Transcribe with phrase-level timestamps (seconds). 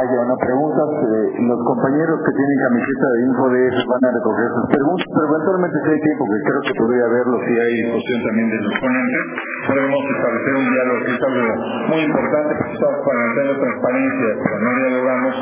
[0.00, 4.66] haya una pregunta, eh, los compañeros que tienen camiseta de InfoDF van a recoger sus
[4.72, 8.48] preguntas, pero eventualmente si hay tiempo, que creo que podría haberlo si hay discusión también
[8.48, 9.24] de los ponentes,
[9.68, 11.44] podemos establecer un diálogo que es algo
[11.90, 15.34] muy importante estamos parlamentando transparencia, pero no dialogamos,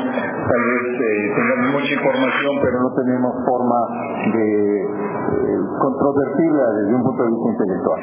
[0.43, 3.79] tal vez eh, tengamos mucha información, pero no tenemos forma
[4.33, 4.47] de
[4.83, 8.01] eh, controvertirla desde un punto de vista intelectual.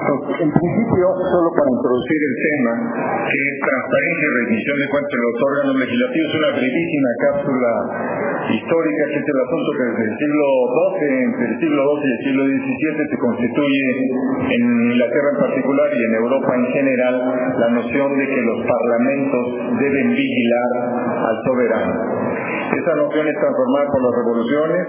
[0.00, 2.72] Entonces, en principio, solo para introducir el tema,
[3.26, 5.34] que es transparencia y rendición de cuentas de los
[5.80, 7.72] órganos legislativos, una brevísima cápsula
[8.50, 12.12] histórica, que es el asunto que desde el siglo XII, entre el siglo XII y
[12.12, 13.86] el siglo XVII, se constituye
[14.50, 14.62] en
[14.92, 17.14] Inglaterra en particular y en Europa en general
[17.56, 19.44] la noción de que los parlamentos
[19.80, 20.70] deben vigilar
[21.16, 22.39] al soberano.
[22.70, 24.82] Esa noción es transformada por las revoluciones,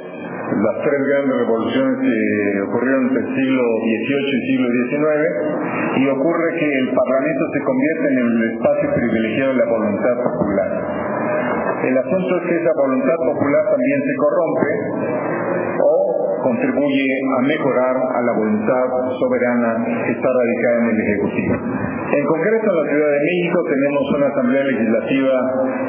[0.54, 6.04] las tres grandes revoluciones que ocurrieron entre el siglo XVIII y el siglo XIX, y
[6.10, 10.70] ocurre que el Parlamento se convierte en el espacio privilegiado de la voluntad popular.
[11.82, 15.31] El asunto es que esa voluntad popular también se corrompe
[16.44, 18.86] contribuye a mejorar a la voluntad
[19.20, 21.56] soberana que está radicada en el Ejecutivo.
[22.12, 25.36] En concreto, en la Ciudad de México tenemos una Asamblea Legislativa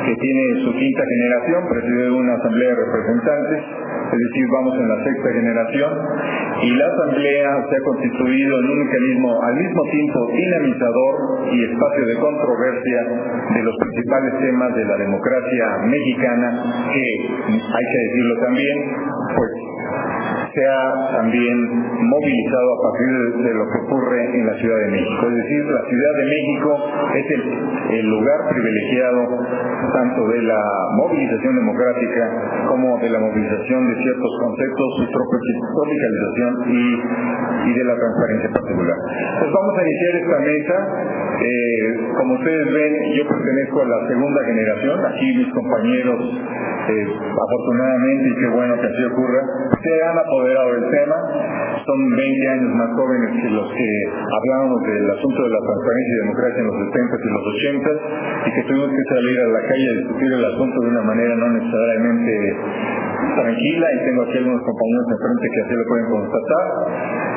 [0.07, 3.61] que tiene su quinta generación, preside una Asamblea de Representantes,
[4.13, 5.93] es decir, vamos en la sexta generación,
[6.63, 11.15] y la Asamblea se ha constituido en un mecanismo al mismo tiempo dinamizador
[11.51, 13.01] y espacio de controversia
[13.57, 16.49] de los principales temas de la democracia mexicana,
[16.93, 17.07] que,
[17.51, 18.77] hay que decirlo también,
[19.37, 19.51] pues
[20.55, 23.09] se ha también movilizado a partir
[23.41, 25.23] de, lo que ocurre en la Ciudad de México.
[25.29, 26.71] Es decir, la Ciudad de México
[27.15, 29.21] es el, lugar privilegiado
[29.93, 30.61] tanto de la
[30.97, 32.25] movilización democrática
[32.69, 38.97] como de la movilización de ciertos conceptos, su tropicalización y, y de la transparencia particular.
[39.41, 40.77] Pues vamos a iniciar esta mesa.
[41.43, 45.05] Eh, como ustedes ven, yo pertenezco a la segunda generación.
[45.07, 46.21] Aquí mis compañeros,
[46.89, 49.41] eh, afortunadamente, y qué bueno que así ocurra,
[49.83, 51.17] se han apoderado del tema.
[51.87, 56.21] Son 20 años más jóvenes que los que hablábamos del asunto de la transparencia y
[56.23, 57.91] democracia en los 70 y los 80
[58.47, 61.35] y que tuvimos que salir a la calle a discutir el asunto de una manera
[61.37, 62.33] no necesariamente
[63.35, 66.67] tranquila y tengo aquí algunos compañeros enfrente que así lo pueden constatar,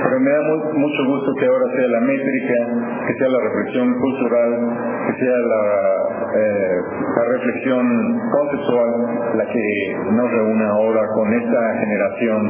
[0.03, 0.41] pero me da
[0.73, 2.57] mucho gusto que ahora sea la métrica,
[3.05, 4.51] que sea la reflexión cultural,
[5.07, 5.63] que sea la,
[6.35, 6.77] eh,
[7.16, 7.85] la reflexión
[8.29, 8.91] conceptual
[9.35, 9.67] la que
[10.11, 12.41] nos reúne ahora con esta generación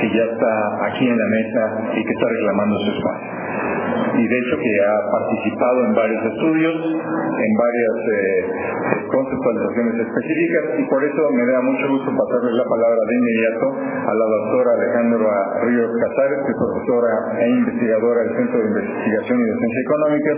[0.00, 0.52] que ya está
[0.86, 1.62] aquí en la mesa
[1.92, 6.74] y que está reclamando su espacio y de hecho que ha participado en varios estudios,
[6.74, 13.02] en varias eh, conceptualizaciones específicas y por eso me da mucho gusto pasarle la palabra
[13.04, 15.34] de inmediato a la doctora Alejandra
[15.68, 20.36] Ríos Casares, que es profesora e investigadora del Centro de Investigación y Docencia Económicas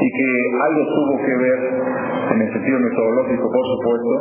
[0.00, 0.28] y que
[0.62, 1.58] algo tuvo que ver
[2.30, 4.14] en el sentido metodológico, por supuesto,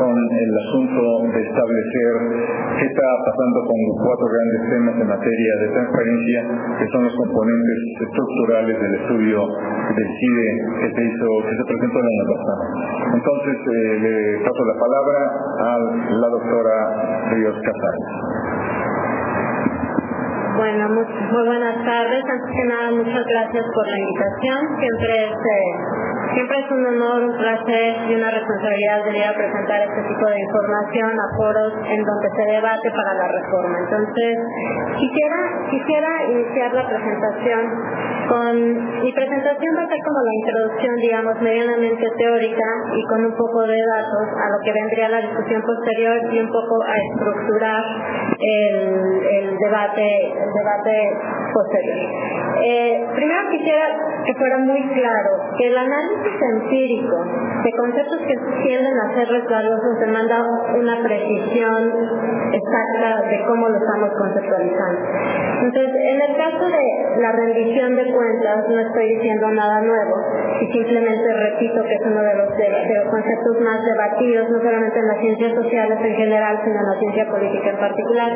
[0.00, 1.02] con el asunto
[1.34, 2.12] de establecer
[2.78, 6.38] qué está pasando con los cuatro grandes temas en materia de transparencia,
[6.78, 11.98] que son los componentes estructurales del estudio del CIDE que se hizo, que se presentó
[11.98, 12.62] el año pasado.
[13.14, 15.20] Entonces eh, le paso la palabra
[15.60, 15.78] a
[16.10, 18.59] la doctora Ríos Casares.
[20.56, 22.24] Bueno, muy, buenas tardes.
[22.24, 24.58] Antes que nada, muchas gracias por la invitación.
[24.78, 29.80] Siempre es, eh, siempre es un honor, un placer y una responsabilidad venir a presentar
[29.82, 33.78] este tipo de información a foros en donde se debate para la reforma.
[33.78, 34.38] Entonces,
[34.98, 35.38] quisiera,
[35.70, 38.54] quisiera iniciar la presentación con
[39.02, 43.66] mi presentación va a ser como la introducción, digamos, medianamente teórica y con un poco
[43.66, 47.82] de datos a lo que vendría la discusión posterior y un poco a estructurar
[48.38, 50.94] el, debate, el debate
[51.52, 51.98] posterior.
[52.62, 53.86] Eh, primero quisiera
[54.24, 57.16] que fuera muy claro que el análisis empírico
[57.64, 60.44] de conceptos que tienden a ser resbalosos demanda
[60.76, 61.92] una precisión
[62.52, 65.00] exacta de cómo lo estamos conceptualizando.
[65.62, 70.16] Entonces, en el caso de la rendición de no estoy diciendo nada nuevo
[70.60, 72.48] y simplemente repito que es uno de los,
[73.10, 77.30] conceptos más debatidos, no solamente en las ciencias sociales en general, sino en la ciencia
[77.30, 78.32] política en particular.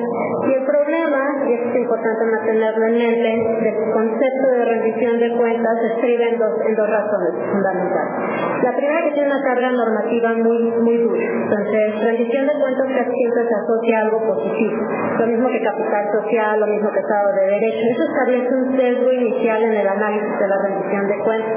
[0.49, 5.73] Y el problema, y es importante mantenerlo en mente, del concepto de rendición de cuentas
[5.81, 8.14] se escribe en dos, en dos razones fundamentales.
[8.62, 11.25] La primera que tiene una carga normativa muy, muy dura.
[11.25, 14.76] Entonces, rendición de cuentas casi siempre se asocia a algo positivo.
[15.19, 17.85] Lo mismo que capital social, lo mismo que Estado de Derecho.
[17.93, 21.52] Eso establece un sesgo inicial en el análisis de la rendición de cuentas.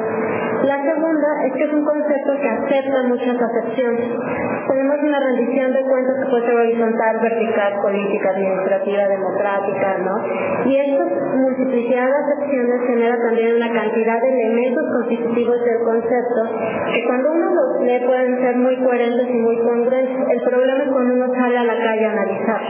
[0.63, 4.09] La segunda es que es un concepto que acepta muchas acepciones.
[4.67, 10.15] Tenemos una rendición de cuentas que puede ser horizontal, vertical, política, administrativa, democrática, ¿no?
[10.65, 11.03] Y esto,
[11.35, 16.41] multiplicidad de acciones genera también una cantidad de elementos constitutivos del concepto
[16.91, 20.27] que cuando uno los lee pueden ser muy coherentes y muy congruentes.
[20.29, 22.61] El problema es cuando uno sale a la calle a analizar.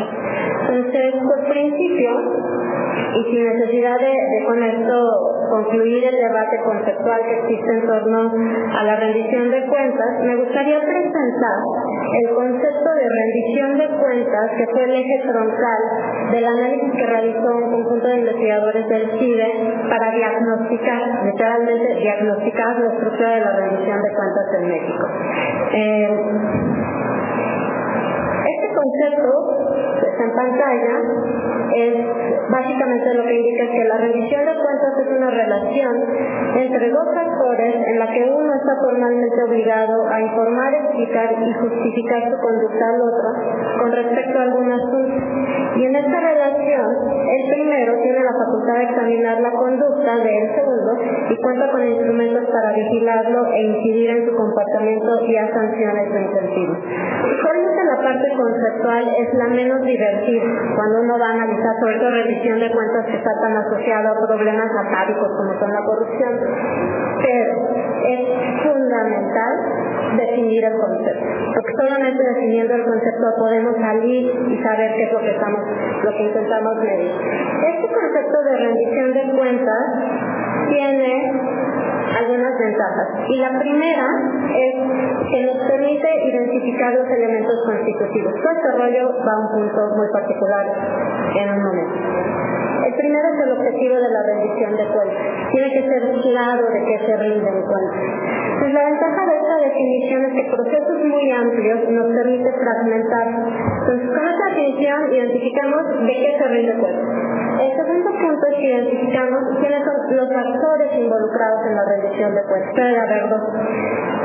[0.61, 2.11] Entonces, por principio,
[3.15, 4.93] y sin necesidad de, con esto
[5.50, 8.31] concluir el debate conceptual que existe en torno
[8.77, 11.57] a la rendición de cuentas, me gustaría presentar
[12.07, 15.81] el concepto de rendición de cuentas, que fue el eje troncal
[16.31, 19.50] del análisis que realizó un conjunto de investigadores del CIDE
[19.89, 25.07] para diagnosticar, literalmente diagnosticar la estructura de la rendición de cuentas en México.
[25.74, 26.96] Eh,
[28.77, 29.33] concepto
[30.06, 30.95] está en pantalla
[31.74, 31.94] es
[32.50, 35.95] básicamente lo que indica que la rendición de cuentas es una relación
[36.56, 42.31] entre dos actores en la que uno está formalmente obligado a informar, explicar y justificar
[42.31, 43.27] su conducta al otro
[43.79, 45.13] con respecto a algún asunto.
[45.75, 46.88] Y en esta relación,
[47.29, 50.91] el primero tiene la facultad de examinar la conducta del segundo
[51.29, 56.21] y cuenta con instrumentos para vigilarlo e incidir en su comportamiento y a sanciones de
[56.21, 56.77] incentivos.
[56.79, 60.43] Usualmente la parte conceptual es la menos divertida
[60.75, 64.27] cuando uno va a analizar sobre todo revisión de cuentas que está tan asociado a
[64.27, 66.33] problemas atávicos como son la corrupción,
[67.23, 67.53] pero
[68.07, 68.19] es
[68.63, 69.53] fundamental
[70.17, 75.19] definir el concepto, porque solamente definiendo el concepto podemos salir y saber qué es lo
[75.19, 75.61] que estamos,
[76.03, 77.11] lo que intentamos medir.
[77.11, 79.85] Este concepto de rendición de cuentas
[80.69, 81.31] tiene
[82.15, 83.07] algunas ventajas.
[83.27, 84.07] Y la primera
[84.48, 84.74] es
[85.30, 88.33] que nos permite identificar los elementos constitutivos.
[88.36, 90.65] Todo este rollo va a un punto muy particular
[91.36, 91.98] en un momento.
[92.88, 95.24] El primero es el objetivo de la rendición de cuentas.
[95.51, 98.04] Tiene que ser claro de qué se rinden cuentas.
[98.60, 103.27] Pues la ventaja de esta definición es que procesos muy amplios nos permite fragmentar.
[103.27, 107.26] Entonces, con esta definición identificamos de qué se rinde cuentas.
[107.57, 112.44] El segundo punto es que identificamos quiénes son los actores involucrados en la rendición de
[112.44, 112.75] cuentas.
[112.75, 113.42] Debe haber dos.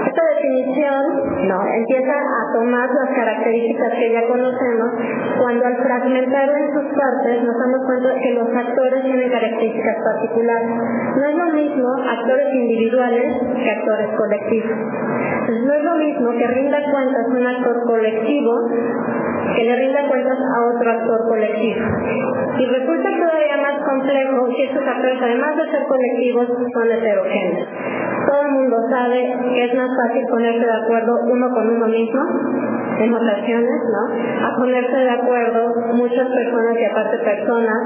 [0.06, 4.90] Esta definición no, empieza a tomar las características que ya conocemos
[5.40, 10.70] cuando al fragmentar en sus partes nos damos cuenta que los actores tienen características particulares.
[11.16, 14.78] No es lo mismo actores individuales que actores colectivos.
[15.48, 18.52] No es lo mismo que rinda cuentas un actor colectivo
[19.56, 21.80] que le rinda cuentas a otro actor colectivo.
[22.58, 27.68] Y resulta todavía más complejo que estos actores, además de ser colectivos, son heterogéneos.
[28.26, 32.20] Todo el mundo sabe que es más fácil ponerse de acuerdo uno con uno mismo
[33.02, 34.02] en ocasiones, ¿no?
[34.46, 37.80] A ponerse de acuerdo muchas personas y aparte personas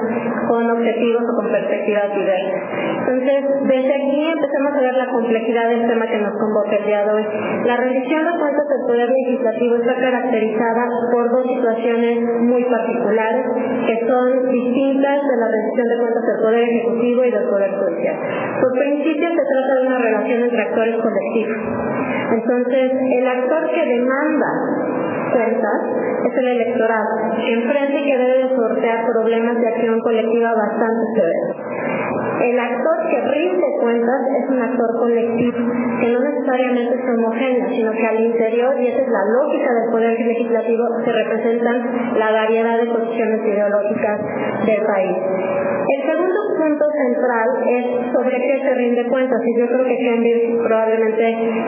[0.49, 2.63] con objetivos o con perspectivas diversas.
[3.01, 7.05] Entonces, desde aquí empezamos a ver la complejidad del tema que nos convoca el día
[7.05, 7.25] de hoy.
[7.65, 13.47] La rendición de cuentas del Poder Legislativo está caracterizada por dos situaciones muy particulares
[13.87, 18.17] que son distintas de la rendición de cuentas del Poder Ejecutivo y del Poder Judicial.
[18.61, 21.59] Por principio se trata de una relación entre actores colectivos.
[22.33, 24.53] Entonces, el actor que demanda
[25.33, 25.81] cuentas
[26.25, 31.67] es el electorado, enfrente que debe sortear problemas de acción colectiva bastante severos.
[32.41, 35.59] El actor que rinde cuentas es un actor colectivo,
[36.01, 39.91] que no necesariamente es homogéneo, sino que al interior, y esa es la lógica del
[39.91, 44.21] poder legislativo, se representan la variedad de posiciones ideológicas
[44.67, 45.17] del país.
[45.87, 50.59] El segundo punto central es sobre qué se rinde cuentas, y yo creo que Henry
[50.67, 51.25] probablemente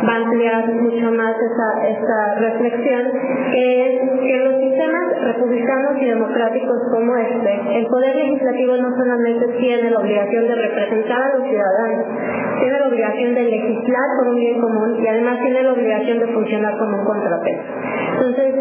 [0.06, 3.02] va a ampliar mucho más esa, esta reflexión,
[3.52, 3.88] que
[4.22, 9.90] que en los sistemas republicanos y democráticos como este, el poder legislativo no solamente tiene
[9.90, 12.06] la obligación de representar a los ciudadanos,
[12.60, 16.26] tiene la obligación de legislar por un bien común y además tiene la obligación de
[16.26, 17.62] funcionar como un contrapeso.
[18.14, 18.57] Entonces,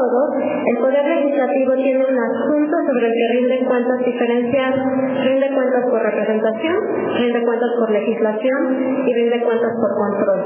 [0.00, 4.80] el Poder Legislativo tiene un asunto sobre el que rinde cuentas diferenciadas.
[5.24, 6.76] Rinde cuentas por representación,
[7.18, 8.60] rinde cuentas por legislación
[9.04, 10.40] y rinde cuentas por control.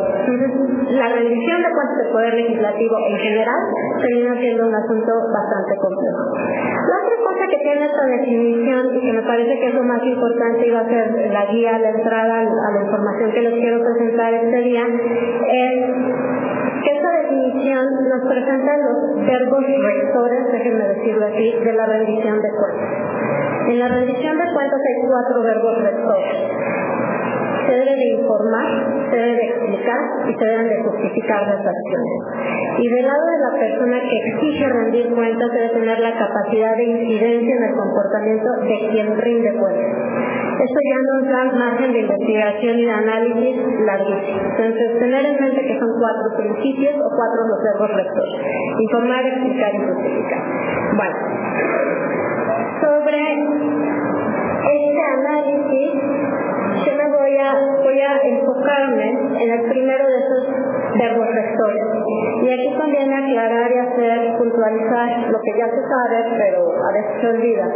[0.91, 3.63] La rendición de cuentas del Poder Legislativo en general
[4.03, 6.25] termina siendo un asunto bastante complejo.
[6.35, 10.03] La otra cosa que tiene esta definición y que me parece que es lo más
[10.03, 13.79] importante y va a ser la guía, la entrada a la información que les quiero
[13.81, 16.44] presentar este día, es
[16.93, 23.15] esta definición nos presenta los verbos rectores, déjenme decirlo así, de la rendición de cuentas.
[23.69, 26.37] En la rendición de cuentas hay cuatro verbos rectores.
[27.67, 28.67] Se debe de informar,
[29.11, 32.19] se debe de explicar y se deben de justificar las acciones.
[32.79, 36.85] Y del lado de la persona que exige rendir cuentas debe tener la capacidad de
[36.85, 40.34] incidencia en el comportamiento de quien rinde cuentas.
[40.55, 44.41] Esto ya nos da margen de investigación y de análisis larguísimo.
[44.41, 48.41] Entonces, tener en mente que son cuatro principios o cuatro los verbos rectores.
[48.81, 50.43] Informar, explicar y justificar.
[50.95, 51.17] Bueno,
[52.81, 53.21] sobre
[54.65, 55.91] este análisis,
[56.93, 59.09] me voy a, voy a enfocarme
[59.41, 60.49] en el primero de esos
[60.99, 61.83] verbos rectores.
[62.43, 67.21] Y aquí conviene aclarar y hacer puntualizar lo que ya se sabe, pero a veces
[67.21, 67.67] se olvida,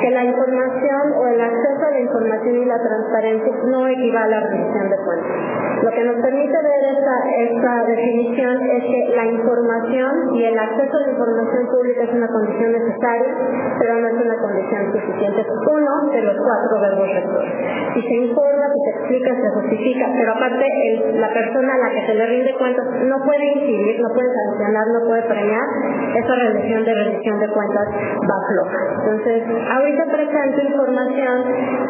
[0.00, 4.40] que la información o el acceso a la información y la transparencia no equivale a
[4.40, 5.62] la rendición de cuentas.
[5.82, 11.00] Lo que nos permite ver esta, definición es que la información y el acceso a
[11.00, 13.34] la información pública es una condición necesaria,
[13.80, 15.44] pero no es una condición suficiente.
[15.72, 17.52] Uno de los cuatro verbos rectores.
[17.94, 18.14] Si se
[18.52, 20.66] si se explica, se justifica, pero aparte
[21.14, 24.84] la persona a la que se le rinde cuentas no puede incidir, no puede sancionar,
[24.92, 25.66] no puede premiar,
[26.16, 28.80] esa rendición de rendición de cuentas va floja.
[29.00, 31.36] Entonces, ahorita presento información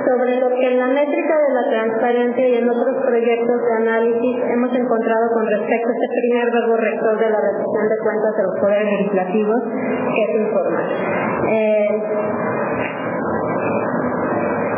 [0.06, 4.36] sobre lo que en la métrica de la transparencia y en otros proyectos de análisis
[4.52, 8.42] hemos encontrado con respecto a este primer verbo rector de la rendición de cuentas de
[8.42, 9.60] los poderes legislativos,
[10.14, 10.86] que es informar.
[11.48, 12.02] Eh,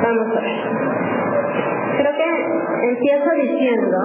[0.03, 0.94] vamos a ver.
[2.85, 3.97] Empiezo diciendo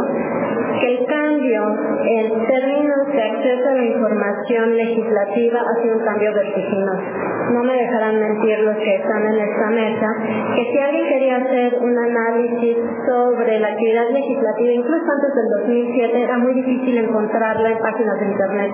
[0.79, 1.61] que el cambio
[2.05, 2.88] en términos
[3.19, 7.03] de acceso a la información legislativa ha sido un cambio vertiginoso.
[7.51, 10.07] No me dejarán mentir los que están en esta mesa,
[10.55, 16.23] que si alguien quería hacer un análisis sobre la actividad legislativa, incluso antes del 2007,
[16.23, 18.71] era muy difícil encontrarla en páginas de Internet.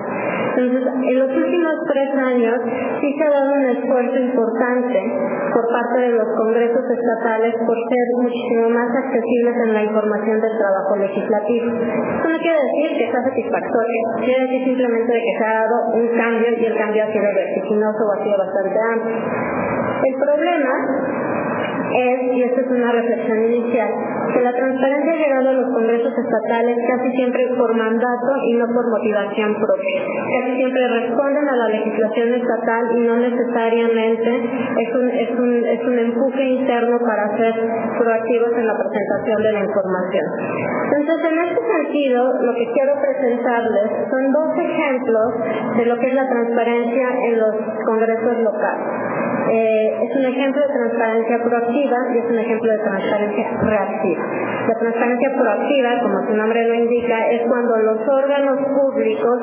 [0.56, 2.56] Entonces, en los últimos tres años
[3.00, 5.02] sí se ha dado un esfuerzo importante
[5.52, 10.52] por parte de los congresos estatales por ser muchísimo más accesibles en la información del
[10.58, 11.66] trabajo legislativo.
[11.72, 14.00] Esto no quiere decir que sea satisfactorio,
[14.40, 18.00] decir simplemente de que se ha dado un cambio y el cambio ha sido vertiginoso
[18.06, 19.16] o ha sido bastante amplio.
[20.04, 20.72] El problema
[21.94, 23.90] es, y esta es una reflexión inicial,
[24.32, 28.66] que la transparencia ha llegado a los congresos estatales casi siempre por mandato y no
[28.66, 30.00] por motivación propia.
[30.40, 35.84] Casi siempre responden a la legislación estatal y no necesariamente es un, es un, es
[35.84, 37.54] un empuje interno para ser
[37.98, 40.24] proactivos en la presentación de la información.
[40.98, 45.28] Entonces, en este sentido, lo que quiero presentarles son dos ejemplos
[45.76, 49.15] de lo que es la transparencia en los congresos locales.
[49.50, 54.24] Eh, es un ejemplo de transparencia proactiva y es un ejemplo de transparencia reactiva.
[54.66, 59.38] La transparencia proactiva, como su nombre lo indica, es cuando los órganos públicos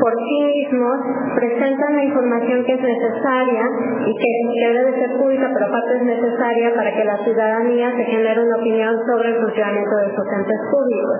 [0.00, 0.98] por sí mismos
[1.34, 3.64] presentan la información que es necesaria
[4.06, 8.40] y que, debe ser pública, pero aparte es necesaria para que la ciudadanía se genere
[8.42, 11.16] una opinión sobre el funcionamiento de sus entes públicos.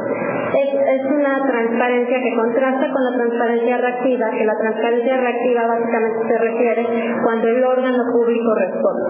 [0.59, 6.19] Es, es una transparencia que contrasta con la transparencia reactiva, que la transparencia reactiva básicamente
[6.29, 6.87] se refiere
[7.23, 9.05] cuando el órgano público responde.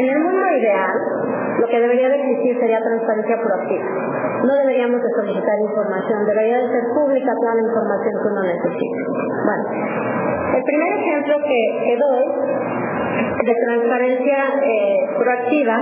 [0.00, 0.96] En el mundo ideal,
[1.60, 3.84] lo que debería de existir sería transparencia proactiva.
[4.44, 9.00] No deberíamos de solicitar información, debería de ser pública toda la información que uno necesita.
[9.44, 9.64] Bueno,
[10.56, 12.24] el primer ejemplo que, doy
[13.44, 15.76] de transparencia eh, proactiva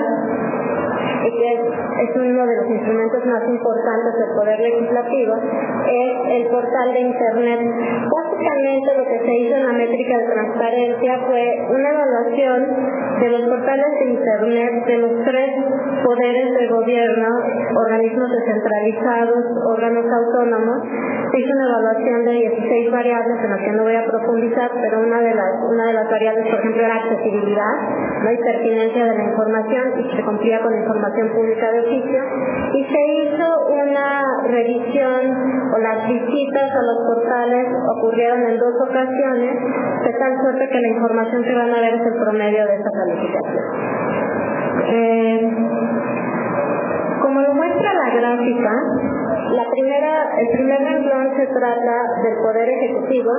[1.31, 7.00] que es, uno de los instrumentos más importantes del Poder Legislativo, es el portal de
[7.00, 7.61] Internet.
[8.11, 12.61] Básicamente lo que se hizo en la métrica de transparencia fue una evaluación
[13.21, 15.50] de los portales de Internet de los tres
[16.02, 17.29] poderes de gobierno,
[17.87, 20.79] organismos descentralizados, órganos autónomos.
[21.31, 25.00] Se hizo una evaluación de 16 variables en las que no voy a profundizar, pero
[25.00, 27.75] una de las, una de las variables, por ejemplo, era accesibilidad,
[28.23, 30.79] no pertinencia de la información y se cumplía con la
[31.12, 32.21] información pública de oficio
[32.75, 35.21] y se hizo una revisión
[35.75, 37.66] o las visitas a los portales
[37.99, 39.59] ocurrieron en dos ocasiones
[40.04, 42.90] de tal suerte que la información que van a ver es el promedio de esta
[42.90, 43.64] calificación.
[44.88, 45.50] Eh,
[47.21, 48.73] como lo muestra la gráfica,
[49.52, 53.31] la primera, el primer renglón se trata del Poder Ejecutivo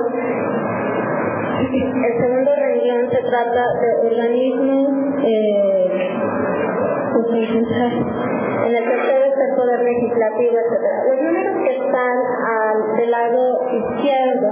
[1.74, 6.14] el segundo renglón se trata de organismos eh,
[7.14, 9.13] en el tercero está el
[9.54, 10.84] poder legislativo, etc.
[11.10, 12.16] Los números que están
[12.96, 14.50] del lado izquierdo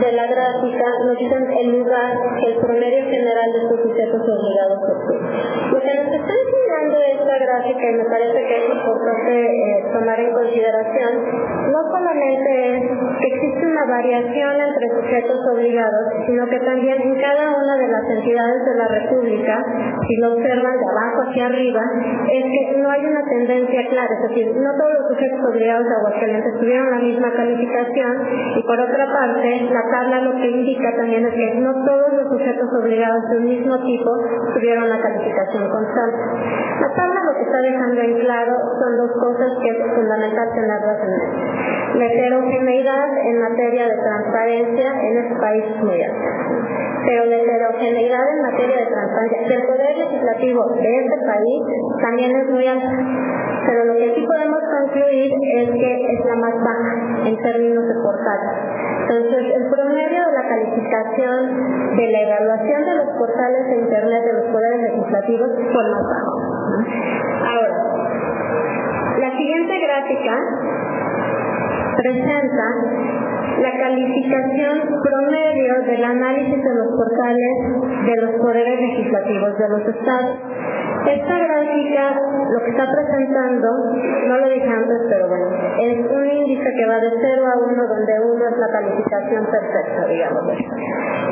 [0.00, 4.78] de la gráfica nos dicen el lugar que el promedio general de estos sujetos obligados
[4.78, 5.28] obtiene.
[5.72, 10.20] Lo que nos está enseñando esta gráfica, y me parece que es importante eh, tomar
[10.20, 11.12] en consideración,
[11.72, 12.82] no solamente es
[13.18, 18.04] que existe una variación entre sujetos obligados, sino que también en cada una de las
[18.10, 19.64] entidades de la República,
[20.06, 21.82] si lo observan de abajo hacia arriba,
[22.32, 25.94] es que no hay una tendencia clara, es decir, no todos los sujetos obligados de
[25.94, 28.12] Aguascalientes tuvieron la misma calificación
[28.56, 32.28] y por otra parte, la tabla lo que indica también es que no todos los
[32.28, 34.10] sujetos obligados de un mismo tipo
[34.54, 36.18] tuvieron la calificación constante.
[36.80, 40.98] La tabla lo que está dejando en claro son dos cosas que es fundamental tenerlas
[41.02, 41.98] en mente.
[41.98, 46.30] La heterogeneidad en materia de transparencia en este país es muy alta.
[47.06, 51.62] Pero la heterogeneidad en materia de transparencia del poder legislativo de este país
[52.02, 53.47] también es muy alta.
[53.68, 57.94] Pero lo que sí podemos concluir es que es la más baja en términos de
[58.00, 58.56] portales.
[59.02, 64.32] Entonces, el promedio de la calificación de la evaluación de los portales de Internet de
[64.40, 66.32] los poderes legislativos fue más bajo.
[67.44, 67.76] Ahora,
[69.20, 70.34] la siguiente gráfica
[71.96, 72.66] presenta
[73.60, 77.54] la calificación promedio del análisis de los portales
[78.06, 80.36] de los poderes legislativos de los estados.
[81.06, 83.68] Esta gráfica lo que está presentando,
[84.26, 85.46] no lo dije antes, pero bueno,
[85.80, 90.06] es un índice que va de 0 a 1, donde 1 es la calificación perfecta,
[90.08, 90.42] digamos.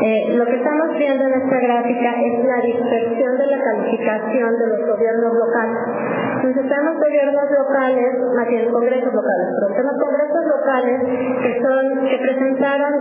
[0.02, 4.66] Eh, lo que estamos viendo en esta gráfica es la dispersión de la calificación de
[4.66, 6.25] los gobiernos locales.
[6.46, 10.98] Entonces tenemos gobiernos locales, más bien congresos locales, pero tenemos congresos locales
[11.42, 12.92] que son, que presentaron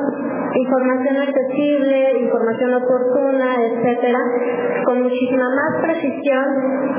[0.56, 4.18] información accesible, información oportuna, etcétera,
[4.86, 6.46] con muchísima más precisión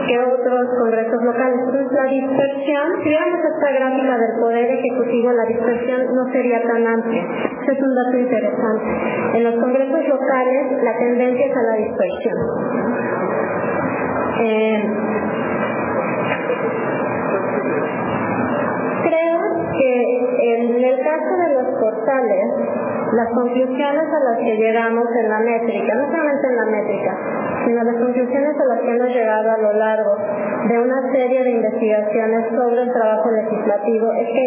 [0.07, 1.59] que otros congresos locales.
[1.67, 6.87] Entonces la dispersión, si viéramos esta gráfica del poder ejecutivo, la dispersión no sería tan
[6.87, 7.27] amplia.
[7.63, 8.87] Ese es un dato interesante.
[9.35, 12.39] En los congresos locales la tendencia es a la dispersión.
[14.39, 14.85] Eh,
[19.87, 22.47] que en el caso de los portales,
[23.13, 27.13] las conclusiones a las que llegamos en la métrica, no solamente en la métrica,
[27.65, 30.17] sino las conclusiones a las que hemos llegado a lo largo
[30.69, 34.47] de una serie de investigaciones sobre el trabajo legislativo, es que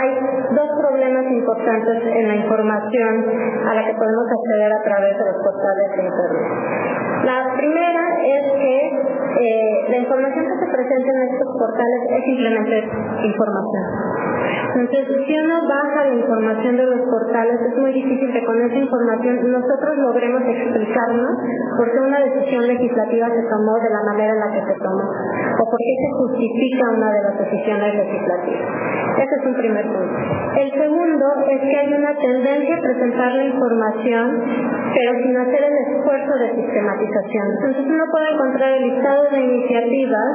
[0.00, 0.10] hay
[0.56, 3.24] dos problemas importantes en la información
[3.68, 6.88] a la que podemos acceder a través de los portales de Internet.
[7.24, 9.08] La primera es que
[9.40, 12.76] eh, la información que se presenta en estos portales es simplemente
[13.24, 14.37] información.
[14.48, 18.76] Entonces, si uno baja la información de los portales, es muy difícil que con esa
[18.76, 21.32] información nosotros logremos explicarnos
[21.76, 25.04] por qué una decisión legislativa se tomó de la manera en la que se tomó
[25.04, 28.88] o por qué se justifica una de las decisiones legislativas.
[29.18, 30.14] Ese es un primer punto.
[30.56, 34.42] El segundo es que hay una tendencia a presentar la información,
[34.94, 37.46] pero sin hacer el esfuerzo de sistematización.
[37.58, 40.30] Entonces uno puede encontrar el listado de iniciativas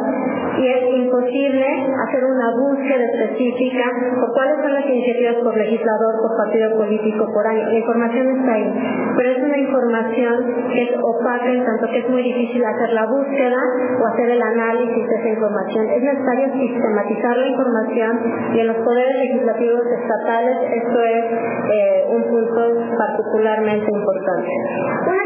[0.60, 1.68] y es imposible
[2.08, 3.86] hacer una búsqueda específica
[4.20, 7.64] por cuáles son las iniciativas por legislador, por partido político, por año.
[7.70, 8.70] La información está ahí,
[9.18, 10.36] pero es una información
[10.72, 13.62] que es opaca en tanto que es muy difícil hacer la búsqueda
[14.02, 15.90] o hacer el análisis de esa información.
[15.90, 18.20] Es necesario sistematizar la información
[18.54, 21.26] y en los poderes legislativos estatales esto es
[21.72, 22.62] eh, un punto
[22.98, 24.50] particularmente importante.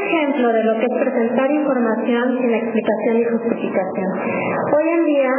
[0.07, 4.11] Ejemplo de lo que es presentar información sin explicación y justificación.
[4.71, 5.33] Hoy en día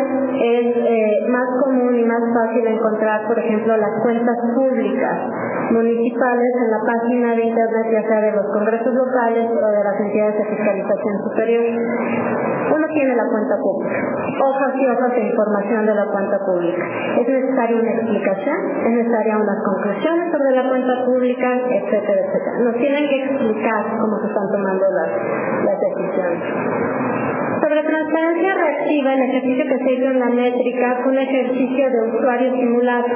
[0.45, 5.17] es eh, más común y más fácil encontrar, por ejemplo, las cuentas públicas
[5.71, 10.01] municipales en la página de internet, ya sea de los congresos locales o de las
[10.01, 11.65] entidades de fiscalización superior.
[12.69, 14.01] Uno tiene la cuenta pública,
[14.45, 16.85] hojas y hojas de información de la cuenta pública.
[17.17, 22.59] Es necesaria una explicación, es necesaria unas conclusiones sobre la cuenta pública, etcétera, etcétera.
[22.61, 25.11] Nos tienen que explicar cómo se están tomando las,
[25.65, 26.98] las decisiones.
[27.69, 32.17] Sobre transparencia reactiva, el ejercicio que se hizo en la métrica fue un ejercicio de
[32.17, 33.09] usuario simulado.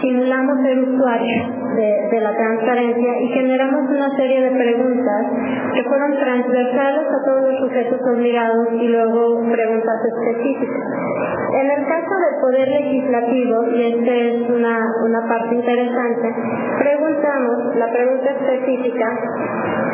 [0.00, 5.26] Simulamos ser usuario de, la transparencia y generamos una serie de preguntas
[5.74, 10.86] que fueron transversales a todos los sujetos obligados y luego preguntas específicas.
[11.60, 16.34] En el caso del Poder Legislativo, y esta es una, una parte interesante,
[16.78, 19.06] preguntamos, la pregunta específica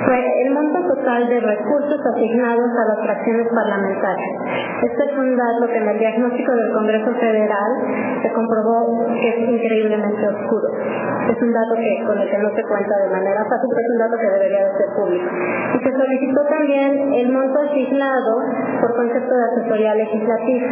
[0.06, 3.95] fue el monto total de recursos asignados a las fracciones parlamentarias.
[3.96, 7.72] Este es un dato que en el diagnóstico del Congreso Federal
[8.20, 10.68] se comprobó que es increíblemente oscuro.
[11.32, 13.90] Es un dato que, con el que no se cuenta de manera fácil, pero es
[13.90, 15.26] un dato que debería de ser público.
[15.26, 18.34] Y se solicitó también el monto asignado
[18.80, 20.68] por concepto de asesoría legislativa.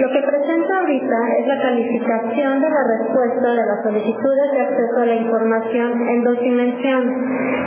[0.00, 4.96] Lo que presenta ahorita es la calificación de la respuesta de las solicitudes de acceso
[4.96, 7.16] a la información en dos dimensiones.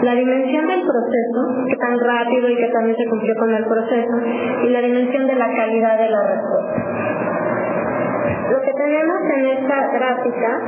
[0.01, 1.39] La dimensión del proceso,
[1.69, 4.15] que tan rápido y que también se cumplió con el proceso,
[4.63, 6.84] y la dimensión de la calidad de la respuesta.
[8.49, 10.62] Lo que tenemos en esta gráfica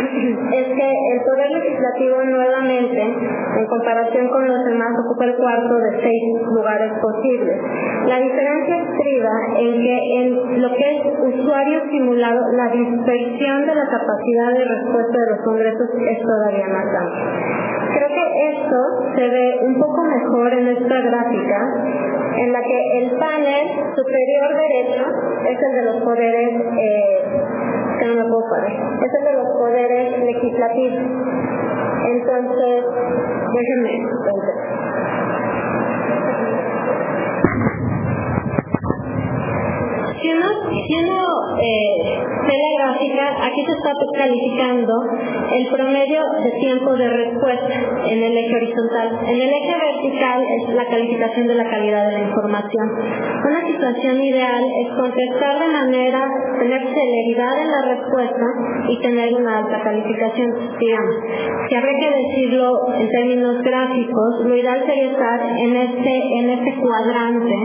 [0.00, 6.00] es que el Poder Legislativo nuevamente, en comparación con los demás, ocupa el cuarto de
[6.02, 6.22] seis
[6.54, 7.56] lugares posibles.
[8.06, 11.00] La diferencia estriba en que en lo que es
[11.34, 16.86] usuario simulado, la dispersión de la capacidad de respuesta de los congresos es todavía más
[16.86, 17.70] amplia.
[17.92, 18.78] Creo que esto
[19.16, 21.58] se ve un poco mejor en esta gráfica,
[22.36, 25.04] en la que el panel superior derecho
[25.48, 27.22] es el de los poderes, eh,
[28.00, 31.02] es el de los poderes legislativos.
[32.06, 32.84] Entonces,
[33.52, 34.08] déjenme
[40.20, 41.29] si uno, si uno
[41.62, 44.94] eh, la gráfica, aquí se está calificando
[45.52, 47.74] el promedio de tiempo de respuesta
[48.06, 49.08] en el eje horizontal.
[49.26, 52.86] En el eje vertical es la calificación de la calidad de la información.
[53.44, 58.46] Una situación ideal es contestar de manera, tener celeridad en la respuesta
[58.88, 60.50] y tener una alta calificación.
[60.78, 61.14] Digamos,
[61.68, 66.74] si habría que decirlo en términos gráficos, lo ideal sería estar en este, en este
[66.80, 67.56] cuadrante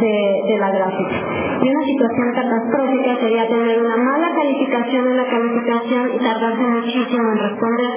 [0.00, 1.42] de, de la gráfica.
[1.62, 7.32] Y una situación catastrófica sería tener una mala calificación en la calificación y tardarse muchísimo
[7.32, 7.92] en responder.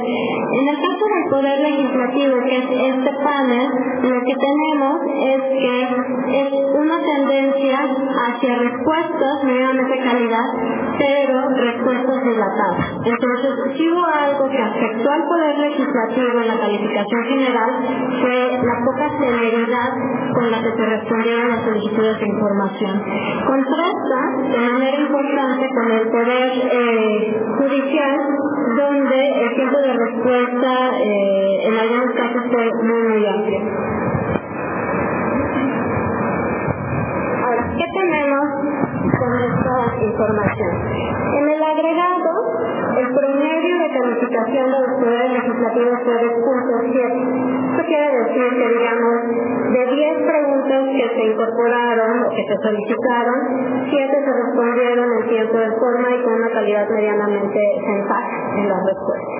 [0.53, 3.69] En el caso del Poder Legislativo, que es este panel,
[4.03, 5.81] lo que tenemos es que
[6.41, 7.79] es una tendencia
[8.27, 10.47] hacia respuestas medianamente calidad,
[10.97, 12.85] pero respuestas dilatadas.
[13.05, 17.71] Entonces, si hubo algo que afectó al Poder Legislativo en la calificación general,
[18.21, 19.91] fue la poca celeridad
[20.33, 23.03] con la que se respondieron las solicitudes de información.
[23.45, 24.19] Contrasta
[24.51, 28.17] de manera importante con el Poder eh, Judicial,
[28.77, 33.59] donde el tiempo de respuesta eh, en algunos casos fue muy, muy amplio.
[37.45, 38.45] Ahora, ¿qué tenemos
[39.19, 40.73] con esta información?
[41.37, 42.31] En el agregado,
[42.97, 47.74] el promedio de calificación de los poderes legislativos fue de 2.7.
[47.85, 49.17] Quiere decir que, digamos,
[49.73, 53.39] de 10 preguntas que se incorporaron o que se solicitaron,
[53.89, 58.79] 7 se respondieron en tiempo de forma y con una calidad medianamente sensata en las
[58.89, 59.35] respuestas.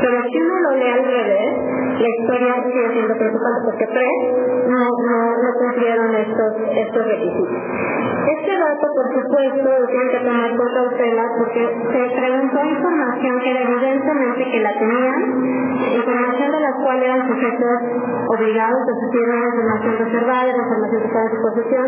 [0.00, 1.50] Pero si uno lo lee al revés,
[2.00, 4.16] la historia sigue siendo preocupante porque tres
[4.68, 7.60] no, no, no cumplieron estos, estos requisitos.
[8.30, 13.50] Este dato, por supuesto, lo tienen que tomar con cautela porque se preguntó información que
[13.50, 15.20] era evidentemente que la tenían,
[15.96, 17.76] información de la cual eran sujetos
[18.28, 21.86] obligados a suplir una información reservada, la información que estaba en su posesión,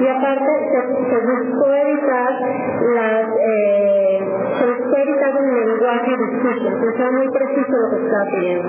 [0.00, 2.32] y aparte se, se buscó evitar
[2.94, 4.18] las, eh,
[4.58, 8.68] se buscó evitar un lenguaje discurso, que sea muy preciso lo que estaba pidiendo.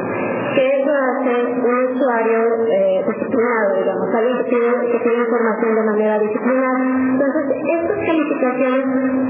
[0.55, 2.39] Que eso hace un usuario
[2.71, 6.79] eh, disciplinado, digamos, alguien que tiene, que tiene información de manera disciplinada.
[6.79, 7.45] Entonces,
[7.79, 8.85] estas calificaciones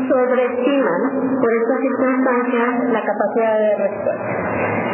[0.08, 1.02] sobreestiman,
[1.42, 4.85] por estas circunstancias, la capacidad de respuesta.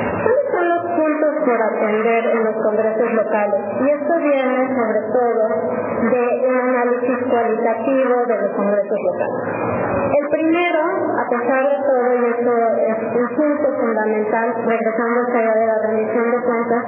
[0.51, 3.61] ¿Cuáles son los puntos por atender en los congresos locales?
[3.79, 5.43] Y esto viene sobre todo
[6.11, 9.41] de un análisis cualitativo de los congresos locales.
[10.11, 10.81] El primero,
[11.15, 15.77] a pesar de todo, y esto es un punto fundamental, regresando a esta de la
[15.87, 16.83] rendición de cuentas,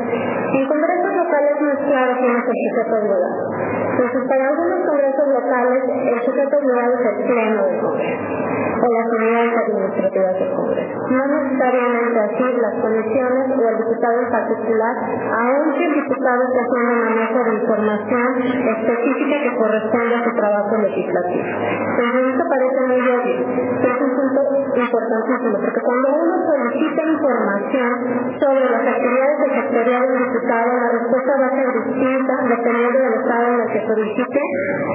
[0.54, 3.73] en congresos locales no es claro quién es el sujeto.
[3.94, 8.54] Entonces, para algunos congresos locales, el sujeto obligado es el pleno del congreso
[8.84, 10.98] o las unidades administrativas del Congreso.
[11.08, 14.94] No necesariamente así las comisiones o el diputado en particular,
[15.40, 21.48] aunque el diputado esté haciendo manejo de información específica que corresponde a su trabajo legislativo.
[21.48, 23.40] Entonces, esto parece muy obvio,
[23.80, 24.40] pero es un punto
[24.76, 27.94] importantísimo, porque cuando uno solicita información
[28.36, 33.48] sobre las actividades sectorial del diputado, la respuesta va a ser distinta dependiendo del estado
[33.48, 34.42] en el que solicite,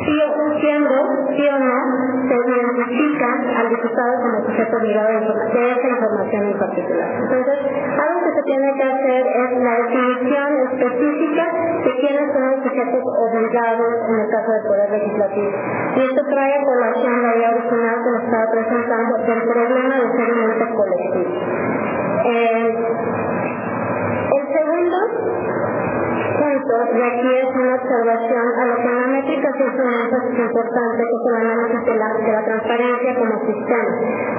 [0.05, 0.95] si o siendo,
[1.37, 1.79] sí o no,
[2.29, 3.29] se identifica
[3.61, 7.09] al diputado como sujeto obligado de esa información en particular.
[7.23, 7.59] Entonces,
[7.99, 11.45] algo que se tiene que hacer es la definición específica
[11.85, 15.53] de quiénes son los sujetos obligados en el caso del Poder Legislativo.
[15.97, 20.07] Y esto trae a colación la idea original que nos estaba presentando del problema de
[20.13, 21.33] ser un ente colectivo.
[22.25, 23.08] Eh,
[26.49, 29.93] punto, y aquí es una observación a lo que en la métrica se hizo un
[29.93, 33.93] énfasis importante, que es el análisis de la, de la transparencia como sistema.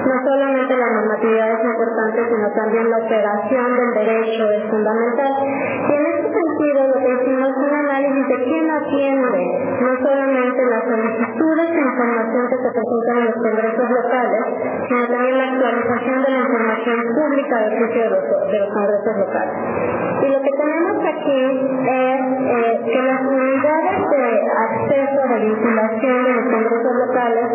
[0.05, 5.33] No solamente la normatividad es importante, sino también la operación del derecho es fundamental.
[5.45, 7.51] Y en este sentido, lo que hicimos
[7.99, 9.41] análisis de quién atiende
[9.81, 14.43] no solamente las solicitudes de información que se presentan en los congresos locales,
[14.87, 19.53] sino también la actualización de la información pública de los, de congresos locales.
[20.21, 21.41] Y lo que tenemos aquí
[21.87, 27.47] es eh, que las unidades de acceso la vinculación de los congresos locales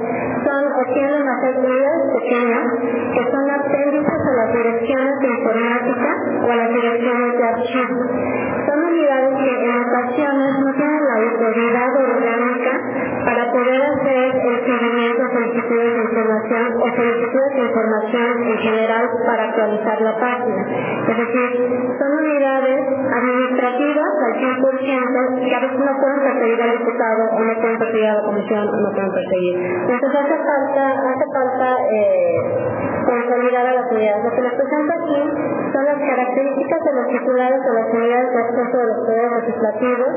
[0.45, 2.67] son o tienen las unidades pequeñas
[3.15, 6.11] que son apéndices a las direcciones de informática
[6.43, 8.07] o a las direcciones de archivos.
[8.67, 12.73] Son unidades que en ocasiones no tienen la autoridad orgánica
[13.25, 19.43] para poder hacer el seguimiento solicitudes de información o solicitudes de información en general para
[19.45, 20.63] actualizar la página.
[21.09, 21.49] Es decir,
[21.99, 27.55] son unidades administrativas al 100% que a veces no pueden perseguir al diputado o no
[27.61, 29.55] pueden perseguir a la comisión o no pueden perseguir.
[29.89, 34.25] Entonces hace falta, hace falta eh, consolidar a las unidades.
[34.25, 35.21] Lo que les presento aquí
[35.73, 40.11] son las características de los titulares de las unidades de acceso de los poderes legislativos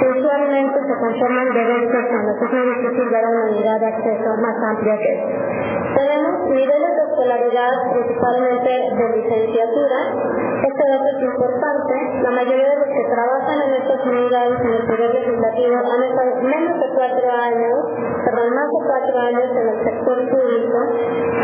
[0.00, 2.36] que usualmente se conforman de dos personas.
[2.36, 5.76] Es muy difícil dar una unidad de acceso más amplia que esta.
[5.96, 9.98] Tenemos niveles de escolaridad principalmente de licenciatura.
[10.60, 11.94] Este dato es importante.
[12.20, 16.42] La mayoría de los que trabajan en estas unidades en el Poder Legislativo han estado
[16.42, 17.78] menos de cuatro años,
[18.36, 20.78] perdón, más de cuatro años en el sector público,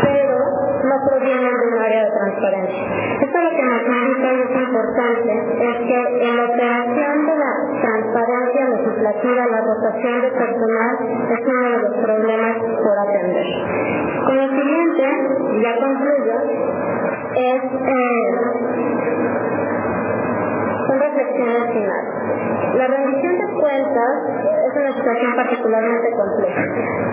[0.03, 0.37] pero
[0.83, 2.83] no provienen de un área de transparencia.
[3.21, 7.53] Esto lo que nos indica y es importante es que en la operación de la
[7.81, 10.93] transparencia legislativa, la rotación de personal
[11.33, 13.47] es uno de los problemas por atender.
[14.25, 15.05] Con lo siguiente,
[15.61, 16.35] ya concluyo,
[17.35, 18.23] es eh,
[20.99, 22.13] reflexiones finales.
[22.75, 24.13] La rendición de cuentas
[24.65, 26.63] es una situación particularmente compleja,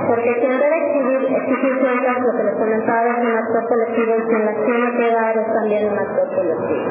[0.09, 4.23] porque quien debe exigir, exigir cuentas, lo que les comentaba, es un actor colectivo y
[4.29, 6.91] quien las tiene que dar es también un actor colectivo.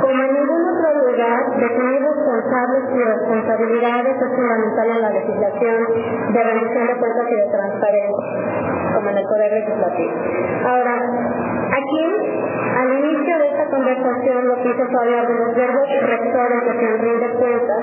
[0.00, 0.34] Como en
[1.12, 5.78] lugar, definir responsables y responsabilidades es fundamental en la legislación
[6.32, 8.26] de rendición de cuentas y de transparencia,
[8.94, 10.12] como en el Poder Legislativo.
[10.64, 10.94] Ahora,
[11.72, 12.04] aquí,
[12.72, 16.72] al inicio de esta conversación, lo que hice fue hablar de los verbos rectores de
[16.78, 17.82] quien rinde cuentas,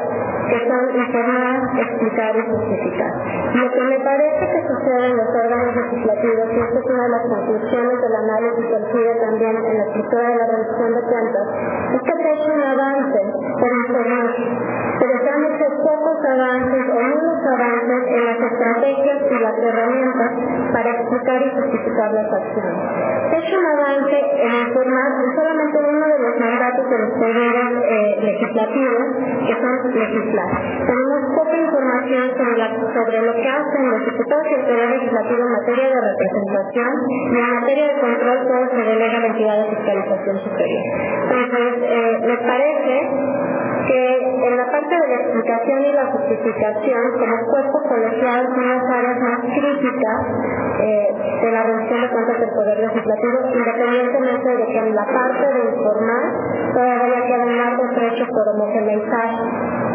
[0.49, 3.11] que son informar, explicar y justificar.
[3.53, 7.09] Lo que me parece que sucede en los órganos legislativos, y esta es una de
[7.09, 11.45] las conclusiones del análisis que también en la estructura de la rendición de cuentas,
[11.93, 13.19] es hecho un avance
[13.87, 14.35] informar,
[14.99, 15.28] pero
[16.25, 20.31] avances o nuevos avances en las estrategias y las herramientas
[20.73, 22.83] para explicar y justificar las acciones.
[23.29, 27.71] Se ha hecho un avance en informar solamente uno de los mandatos de los poderes
[27.83, 29.05] eh, legislativos,
[29.47, 30.49] que son legislar.
[30.85, 32.23] Tenemos poca información
[32.93, 37.37] sobre, lo que hacen los diputados y el poder legislativo en materia de representación y
[37.37, 40.83] en materia de control todo se delega a la entidad de fiscalización superior.
[41.23, 47.35] Entonces, eh, me parece que en la parte de la explicación y la justificación, como
[47.49, 50.19] cuerpo colegiado, son las áreas más críticas
[50.79, 51.07] eh,
[51.41, 55.59] de la rendición de cuentas del Poder Legislativo, independientemente de que en la parte de
[55.73, 56.23] informar
[56.73, 59.29] todavía queda un largo trecho por homogeneizar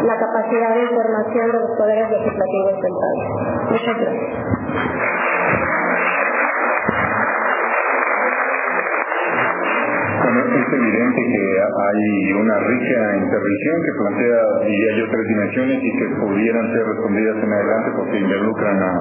[0.03, 3.23] la capacidad de información de los poderes legislativos del país.
[3.71, 5.44] Muchas gracias.
[10.35, 15.91] Bueno, es evidente que hay una rica intervención que plantea, diría yo, tres dimensiones y
[15.95, 18.91] que pudieran ser respondidas en adelante porque involucran a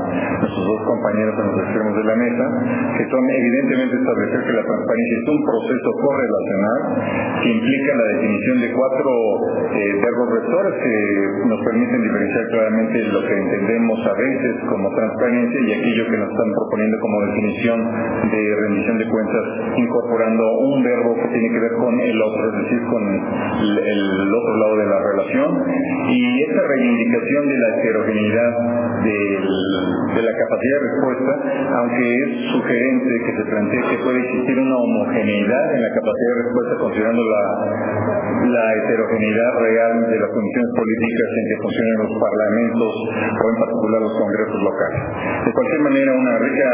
[0.47, 2.47] nuestros dos compañeros en los extremos de la mesa,
[2.95, 6.79] que son evidentemente establecer que la transparencia es un proceso correlacional
[7.43, 9.11] que implica la definición de cuatro
[9.75, 10.95] eh, verbos rectores que
[11.51, 16.31] nos permiten diferenciar claramente lo que entendemos a veces como transparencia y aquello que nos
[16.31, 17.79] están proponiendo como definición
[18.31, 19.45] de rendición de cuentas
[19.83, 24.53] incorporando un verbo que tiene que ver con el otro, es decir, con el, otro
[24.61, 25.51] lado de la relación.
[26.13, 28.53] Y esta reivindicación de la heterogeneidad
[29.05, 31.33] de la capacidad de respuesta,
[31.81, 36.43] aunque es sugerente que se plantee que puede existir una homogeneidad en la capacidad de
[36.45, 37.43] respuesta considerando la,
[38.49, 42.93] la heterogeneidad real de las condiciones políticas en que funcionan los parlamentos
[43.25, 45.01] o en particular los congresos locales.
[45.45, 46.71] De cualquier manera, una rica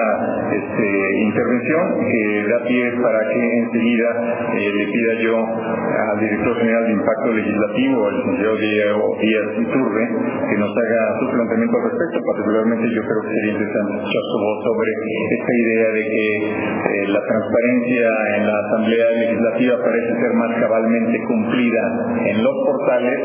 [0.50, 0.88] este,
[1.30, 4.10] intervención que da pie para que enseguida
[4.40, 10.04] eh, le pida yo al director general de impacto legislativo, el licenciado Diego Díaz Iturbe,
[10.48, 12.16] que nos haga su planteamiento al respecto.
[12.24, 14.24] Particularmente yo creo que sería interesante escuchar
[14.64, 20.52] sobre esta idea de que eh, la transparencia en la Asamblea Legislativa parece ser más
[20.60, 21.84] cabalmente cumplida
[22.26, 23.18] en los portales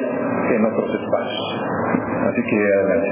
[0.48, 1.48] que en otros espacios.
[2.30, 3.10] Así que adelante.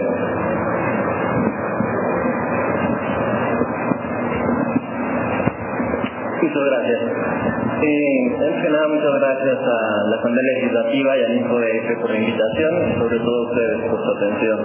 [6.43, 7.62] Muchas gracias.
[7.85, 12.17] Eh, antes que nada, muchas gracias a la Asamblea Legislativa y al InfoDF por la
[12.17, 14.59] invitación y sobre todo a ustedes por su atención.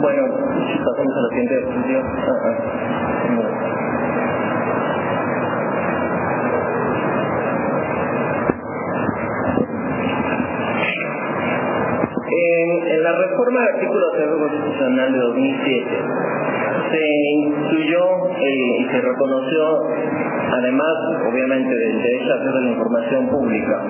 [0.00, 0.22] Bueno,
[0.84, 2.02] pasamos a la siguiente diapositiva.
[2.16, 2.82] Ah, ah.
[12.34, 15.86] En, la reforma del artículo 0 constitucional de 2007
[16.90, 19.80] se incluyó y se reconoció,
[20.50, 20.94] además,
[21.30, 23.82] obviamente, del derecho a acceso a la información pública,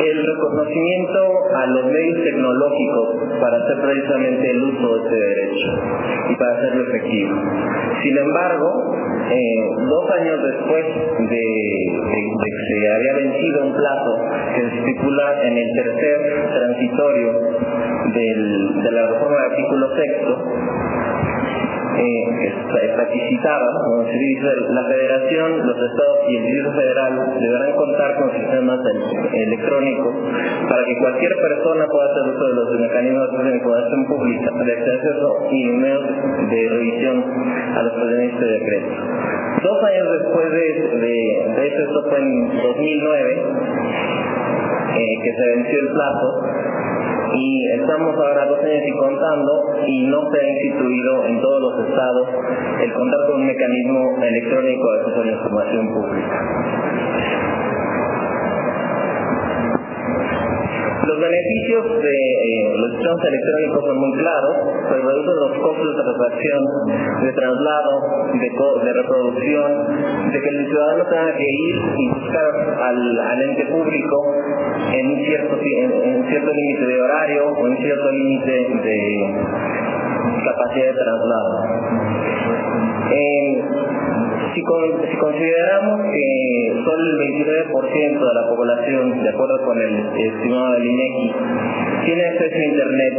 [0.00, 1.20] el reconocimiento
[1.54, 3.08] a los medios tecnológicos
[3.40, 5.68] para hacer precisamente el uso de este derecho
[6.30, 7.36] y para hacerlo efectivo.
[8.02, 8.94] Sin embargo,
[9.30, 10.84] eh, dos años después
[11.30, 11.44] de,
[12.44, 14.20] que se había vencido un plazo
[14.54, 17.32] que se estipula en el tercer transitorio
[18.12, 20.44] de la reforma del artículo sexto,
[21.96, 22.24] eh,
[23.84, 28.80] como se dice, la federación, los estados y el Distrito Federal deberán contar con sistemas
[29.32, 30.14] electrónicos
[30.68, 35.48] para que cualquier persona pueda hacer uso de los mecanismos de información pública, de acceso
[35.50, 36.02] y medios
[36.50, 37.24] de revisión
[37.76, 38.88] a los procedimientos de decreto.
[39.62, 43.42] Dos años después de, de, eso, esto fue en 2009,
[44.94, 46.28] eh, que se venció el plazo,
[47.36, 49.52] y estamos ahora dos años y contando
[49.86, 52.28] y no se ha instituido en todos los estados
[52.82, 56.83] el contar con un mecanismo electrónico de acceso a la información pública.
[61.04, 64.54] Los beneficios de eh, los sistemas electrónicos son muy claros,
[64.88, 66.62] se reducen los costos de transacción,
[67.20, 67.92] de traslado,
[68.32, 69.68] de, reproducción,
[70.32, 74.16] de que el ciudadano tenga que ir y buscar al, ente público
[74.92, 78.98] en un cierto, en, cierto límite de horario o en cierto límite de
[80.44, 81.52] capacidad de traslado.
[84.54, 90.86] Si, consideramos que solo el 29% de la población, de acuerdo con el estimado del
[90.86, 91.34] INEGI,
[92.04, 93.14] tiene acceso a Internet,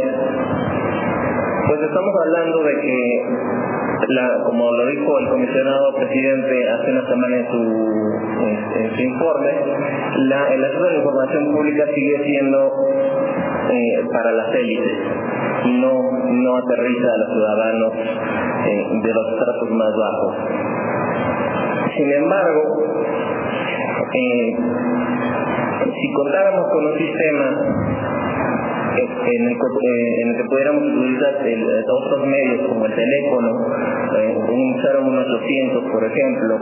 [1.68, 3.22] pues estamos hablando de que,
[4.44, 9.52] como lo dijo el comisionado presidente hace una semana en su, informe,
[10.28, 12.72] la, el acceso a la información pública sigue siendo
[13.70, 14.98] eh, para las élites
[15.66, 15.92] no,
[16.30, 20.75] no aterriza a los ciudadanos eh, de los tratos más bajos.
[21.96, 22.62] Sin embargo,
[24.12, 24.56] eh,
[25.80, 27.46] si contáramos con un sistema
[28.96, 31.34] en el, eh, en el que pudiéramos utilizar
[31.88, 33.66] otros medios como el teléfono,
[34.18, 36.58] eh, un 01800 por ejemplo,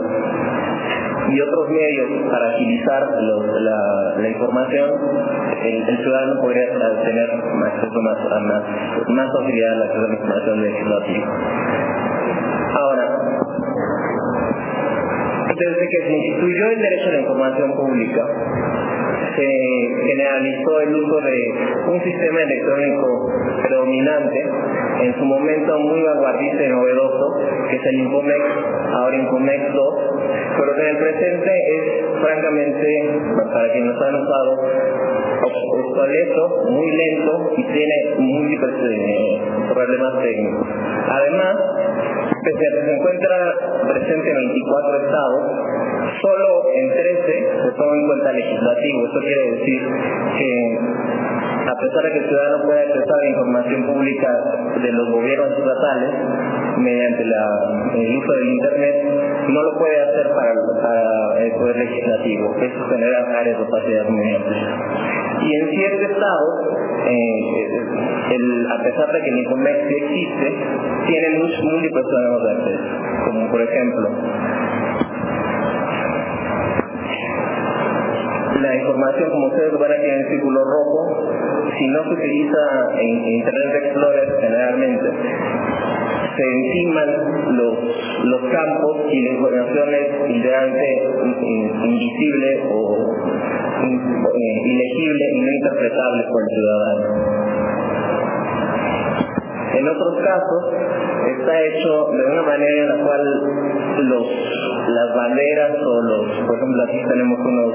[1.27, 3.03] y otros medios para agilizar
[4.17, 4.89] la, información,
[5.63, 6.71] el, ciudadano podría
[7.03, 8.63] tener acceso más, más,
[9.09, 11.27] más facilidad al acceso a la información legislativa.
[12.75, 13.64] Ahora,
[15.55, 18.23] desde que se instituyó el derecho a la información pública,
[19.35, 19.47] se
[20.07, 21.37] generalizó el uso de
[21.91, 24.39] un sistema electrónico predominante,
[25.01, 27.25] en su momento muy vanguardista y novedoso,
[27.69, 28.43] que es el Infomex,
[28.93, 29.95] ahora Infomex 2,
[30.57, 31.83] pero que en el presente es
[32.21, 33.19] francamente,
[33.53, 34.51] para quienes han usado,
[35.45, 38.73] obsoleto, muy lento y tiene múltiples
[39.73, 40.67] problemas técnicos.
[41.09, 41.55] Además,
[42.45, 43.37] pese a que se encuentra
[43.89, 45.43] presente en 24 estados,
[46.21, 48.97] solo en 13 se toma en cuenta legislativo.
[49.05, 49.81] Eso quiere decir
[50.37, 50.49] que
[51.65, 54.29] a pesar de que el ciudadano pueda acceder a información pública
[54.81, 56.11] de los gobiernos estatales
[56.77, 58.95] mediante el uso del Internet,
[59.49, 62.55] no lo puede hacer para, el Poder Legislativo.
[62.61, 65.24] Eso genera áreas de opacidad muy amplias.
[65.45, 66.53] Y en ciertos estados,
[67.07, 67.55] eh,
[68.67, 70.47] a pesar de que el Infomex existe,
[71.05, 72.89] tiene muchos múltiples ciudadanos de acceso,
[73.25, 74.09] como por ejemplo
[78.61, 81.29] la información, como ustedes van aquí en el círculo rojo,
[81.77, 82.63] si no se utiliza
[82.99, 85.09] en Internet Explorer generalmente,
[86.35, 90.85] se enciman los, campos y la información es literalmente
[91.83, 93.14] invisible o
[93.85, 97.45] eh, ilegible y no interpretable por el ciudadano.
[99.75, 100.63] En otros casos
[101.37, 103.21] está hecho de una manera en la cual
[104.07, 104.27] los,
[104.87, 107.73] las banderas o los, por ejemplo aquí tenemos unos,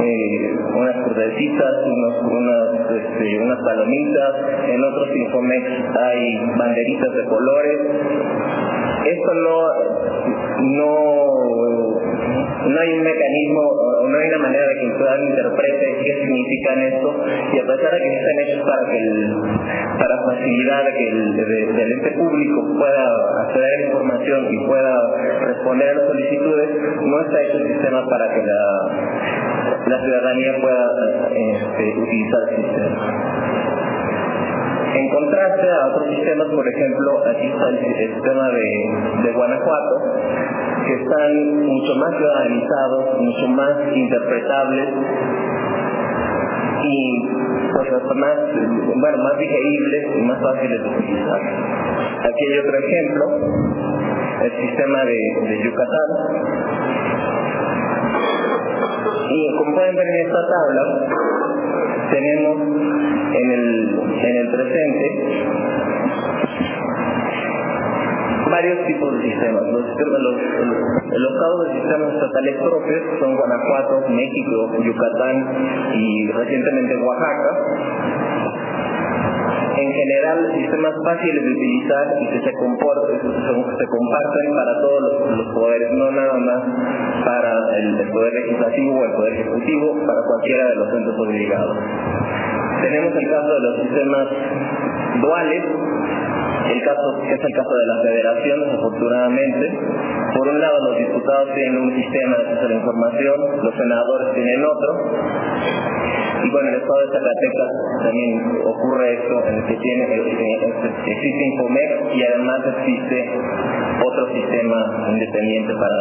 [0.00, 4.34] eh, unas crucecitas, unos, unas, este, unas palomitas,
[4.68, 5.64] en otros Infomex
[6.00, 7.78] hay banderitas de colores.
[9.06, 9.56] Esto no,
[10.76, 11.20] no
[12.70, 16.78] no hay un mecanismo, no hay una manera de que el ciudadano interprete qué significan
[16.82, 17.08] esto,
[17.54, 19.14] y a pesar de que están hechos para que el,
[19.98, 23.04] para facilitar que el, ente público pueda
[23.46, 24.94] acceder a la información y pueda
[25.46, 26.68] responder a las solicitudes,
[27.02, 28.62] no está hecho el sistema para que la,
[29.86, 30.84] la ciudadanía pueda
[31.30, 33.00] este, utilizar el sistema.
[34.92, 39.94] En contraste a otros sistemas, por ejemplo, aquí está el, sistema de, de Guanajuato,
[40.86, 44.88] que están mucho más ciudadanizados, mucho más interpretables
[46.82, 47.28] y
[47.72, 48.36] pues, más,
[48.96, 51.40] bueno, más digeribles y más fáciles de utilizar.
[52.20, 53.80] Aquí hay otro ejemplo
[54.42, 56.08] el sistema de, Yucatán.
[59.30, 60.82] Y como pueden ver en esta tabla,
[62.10, 62.56] tenemos
[63.32, 65.69] en el, en el presente
[68.50, 69.62] varios tipos de sistemas.
[69.62, 70.36] Los, los,
[71.06, 75.36] los estados de sistemas estatales propios son Guanajuato, México, Yucatán
[75.94, 77.50] y recientemente Oaxaca
[79.80, 85.00] en general sistemas fáciles de utilizar y que se, comporten, se, comparten para todos
[85.36, 86.60] los, poderes, no nada más
[87.24, 91.76] para el, poder legislativo o el poder ejecutivo, para cualquiera de los centros obligados.
[92.82, 94.26] Tenemos el caso de los sistemas
[95.20, 95.64] duales,
[96.70, 99.64] el caso es el caso de la federación, desafortunadamente.
[100.36, 104.34] Por un lado, los diputados tienen un sistema de acceso a la información, los senadores
[104.34, 104.90] tienen otro.
[106.42, 107.70] Y bueno, en el estado de Zacatecas
[108.02, 108.32] también
[108.64, 110.04] ocurre esto, en el que tiene,
[111.04, 113.30] existe Infomec y además existe
[114.00, 115.98] otro sistema independiente para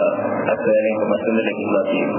[0.53, 2.13] acceder a la información del legislativo.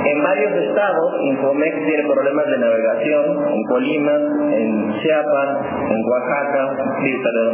[0.00, 4.12] En varios estados, Infomex tiene problemas de navegación, en Colima,
[4.56, 5.48] en Chiapas,
[5.90, 6.62] en Oaxaca,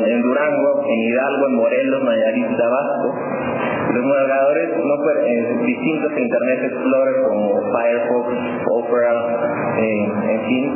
[0.06, 3.14] en Durango, en Hidalgo, en Morelos, Nayarit, Tabasco.
[3.94, 4.94] Los navegadores no
[5.26, 8.28] en distintos Internet Explorer como Firefox,
[8.70, 9.14] Opera,
[9.78, 10.74] eh, en fin,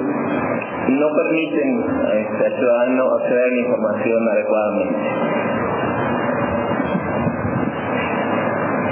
[0.99, 5.50] no permiten este, al ciudadano acceder a la información adecuadamente.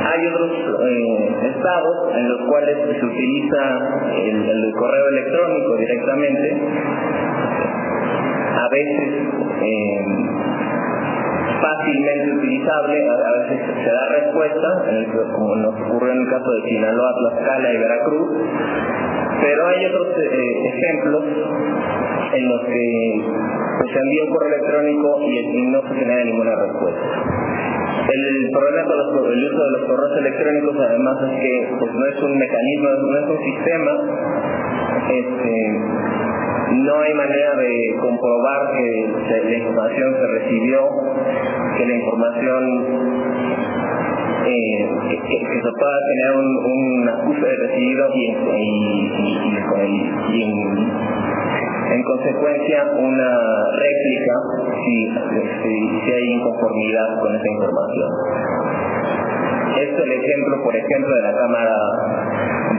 [0.08, 3.62] Hay otros eh, estados en los cuales se utiliza
[4.16, 6.56] el, correo electrónico directamente.
[8.54, 9.10] A veces
[9.62, 10.04] eh,
[11.60, 14.68] fácilmente utilizable, a, veces se da respuesta,
[15.34, 18.28] como nos ocurrió en el caso de Sinaloa, Tlaxcala y Veracruz,
[19.40, 21.24] pero hay otros eh, ejemplos
[22.34, 23.22] en los que
[23.92, 27.37] se envía un correo electrónico y no se genera ninguna respuesta.
[28.08, 32.22] El problema con el uso de los correos electrónicos además es que pues, no es
[32.22, 33.92] un mecanismo, no es un sistema,
[35.12, 35.52] este,
[36.72, 39.12] no hay manera de comprobar que
[39.44, 40.88] la información se recibió,
[41.76, 42.62] que la información
[44.46, 48.24] eh, que, se pueda tener un, un acuse de recibido y,
[50.32, 50.48] y
[51.90, 53.30] en consecuencia una
[53.72, 54.34] réplica
[54.84, 55.08] si,
[56.04, 58.10] si, hay inconformidad con esa información.
[59.78, 61.76] Este es el ejemplo, por ejemplo, de la Cámara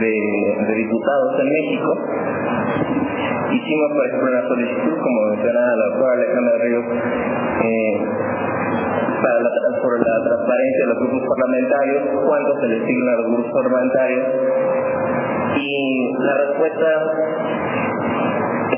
[0.00, 1.90] de, Diputados en México.
[3.50, 6.84] Hicimos, por ejemplo, una solicitud, como mencionaba la doctora Alejandra Ríos,
[7.64, 7.94] eh,
[9.22, 9.50] para la,
[9.82, 14.26] por la transparencia de los grupos parlamentarios, cuánto se le asigna a los grupos parlamentarios.
[15.56, 16.86] Y la respuesta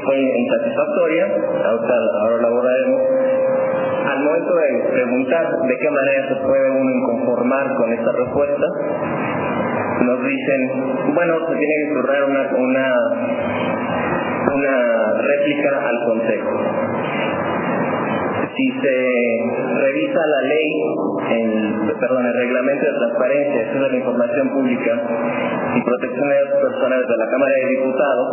[0.01, 1.27] fue insatisfactoria,
[1.65, 3.03] ahora la abordaremos,
[4.13, 8.67] al momento de preguntar de qué manera se puede uno inconformar con esta respuesta,
[10.03, 12.87] nos dicen, bueno, se tiene que turnar una, una,
[14.55, 16.51] una réplica al Consejo.
[18.57, 18.95] Si se
[19.81, 20.69] revisa la ley,
[21.31, 24.93] el, perdón, el reglamento de transparencia, de la información pública
[25.75, 28.29] y protección de datos personales de la Cámara de Diputados,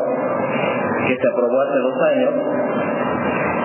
[1.08, 2.34] que se aprobó hace dos años,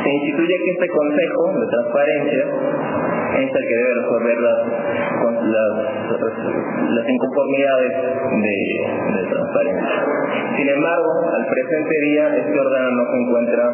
[0.05, 2.45] se instituye que este Consejo de Transparencia
[3.35, 4.59] es el que debe resolver las,
[6.91, 7.93] las, inconformidades
[8.43, 10.05] de, transparencia.
[10.57, 13.65] Sin embargo, al presente día este órgano no se encuentra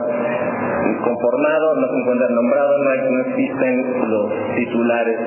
[1.05, 5.18] conformado, no se encuentra nombrado, no, existen los titulares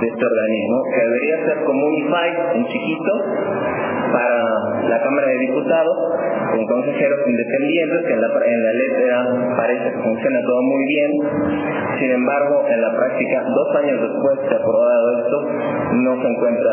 [0.00, 1.94] de este organismo, que debería ser como un
[2.54, 3.12] en chiquito
[4.12, 5.96] para la Cámara de Diputados,
[6.54, 11.10] con consejeros independientes, que en la, en la letra parece que funciona todo muy bien,
[11.98, 15.38] sin embargo, en la práctica, dos años después de aprobado esto,
[15.94, 16.72] no se encuentra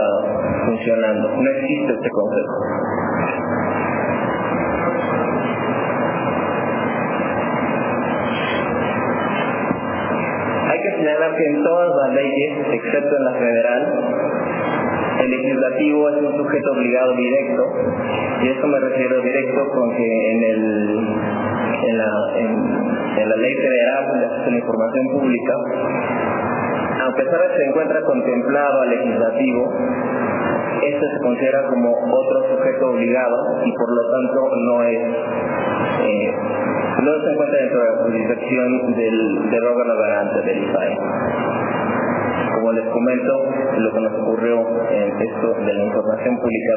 [0.66, 3.01] funcionando, no existe este consejo.
[10.82, 13.82] Hay que señalar que en todas las leyes, excepto en la federal,
[15.22, 17.64] el legislativo es un sujeto obligado directo,
[18.42, 21.06] y esto me refiero directo con que en, el,
[23.30, 25.54] la ley federal de acceso a la información pública,
[27.06, 29.74] a pesar de que se encuentra contemplado al legislativo,
[30.82, 35.00] este se considera como otro sujeto obligado y por lo tanto no es
[36.02, 36.34] eh,
[37.04, 40.98] no se encuentra dentro de la jurisdicción del, del órgano garante del IFAE
[42.62, 43.34] como les comento,
[43.78, 44.60] lo que nos ocurrió
[44.92, 46.74] en esto de la información pública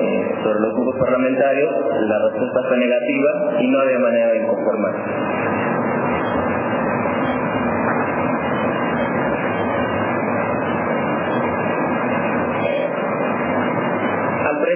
[0.00, 1.70] eh, sobre los grupos parlamentarios,
[2.08, 5.63] la respuesta fue negativa y no había manera de inconformarse.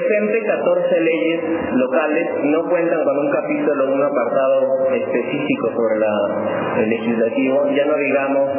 [0.09, 1.41] Presente, 14 leyes
[1.75, 5.97] locales no cuentan con un capítulo o un apartado específico sobre
[6.83, 8.51] el legislativo, ya no digamos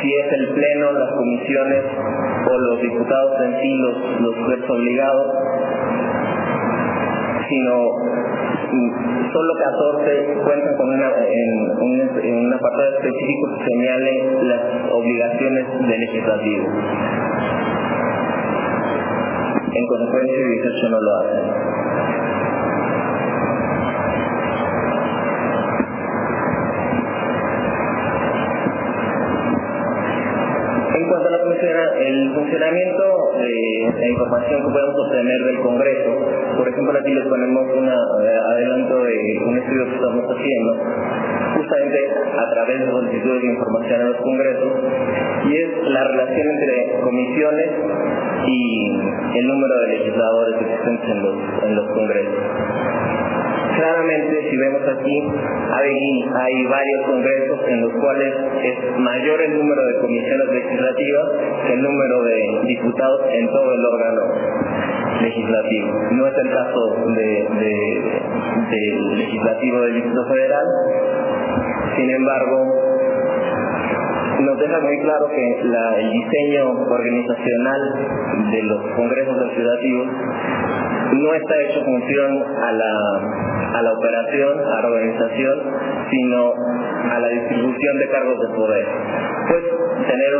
[0.00, 1.84] si es el pleno, las comisiones
[2.46, 5.32] o los diputados en sí los, los obligados,
[7.48, 8.04] sino
[9.32, 16.66] solo 14 cuentan con una, en, un, apartado específico que señale las obligaciones del legislativo.
[19.76, 21.84] En consecuencia, 18 no lo hacen.
[31.98, 33.04] el funcionamiento
[33.38, 36.10] de la información que podemos obtener del Congreso,
[36.56, 39.16] por ejemplo aquí les ponemos un eh, adelanto de
[39.46, 40.72] un estudio que estamos haciendo,
[41.54, 41.98] justamente
[42.36, 44.72] a través de solicitudes de información a los congresos,
[45.44, 47.70] y es la relación entre comisiones
[48.46, 48.90] y
[49.38, 52.34] el número de legisladores existentes en los, en los congresos.
[53.74, 58.32] Claramente, si vemos aquí, hay, hay varios congresos en los cuales
[58.62, 61.28] es mayor el número de comisiones legislativas
[61.66, 64.22] que el número de diputados en todo el órgano
[65.22, 65.88] legislativo.
[66.12, 66.80] No es el caso
[67.16, 67.48] del
[69.16, 70.66] legislativo del Distrito Federal,
[71.96, 72.84] sin embargo,
[74.40, 75.60] nos deja muy claro que
[76.00, 77.80] el diseño organizacional
[78.50, 80.08] de los congresos legislativos
[81.12, 85.58] no está hecho función a la, a la operación, a la organización,
[86.10, 86.52] sino
[87.10, 88.86] a la distribución de cargos de poder.
[89.48, 89.62] Pues
[90.06, 90.32] tener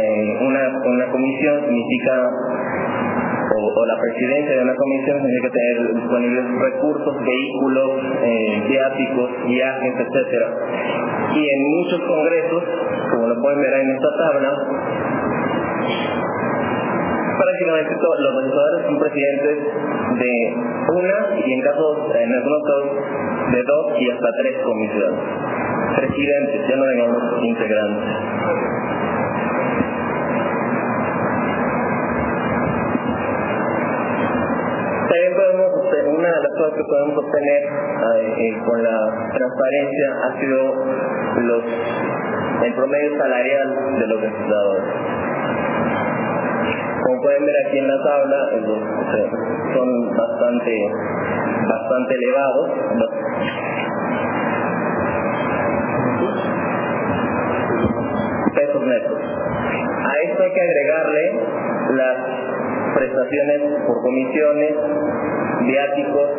[0.00, 2.30] eh, una, una comisión significa
[3.58, 7.90] o, la presidencia de una comisión significa tener disponibles recursos, vehículos,
[8.22, 10.48] eh, viáticos, viajes, etcétera.
[11.34, 12.62] Y en muchos congresos,
[13.12, 14.50] como lo pueden ver en esta tabla,
[17.38, 19.56] prácticamente todos los legisladores son presidentes
[20.18, 20.32] de
[20.94, 25.20] una y en casos, en algunos casos, de dos y hasta tres comisiones.
[25.96, 28.97] Presidentes, ya no digamos integrantes.
[35.08, 35.72] También podemos,
[36.18, 38.98] una de las cosas que podemos obtener eh, eh, con la
[39.32, 40.84] transparencia ha sido
[41.48, 41.64] los,
[42.62, 44.84] el promedio salarial de los legisladores.
[47.04, 48.50] Como pueden ver aquí en la tabla,
[49.72, 50.76] son bastante,
[51.68, 52.70] bastante elevados.
[58.54, 59.18] Pesos netos.
[60.04, 61.40] A esto hay que agregarle
[61.96, 62.57] las
[62.98, 64.74] prestaciones por comisiones,
[65.60, 66.30] viáticos,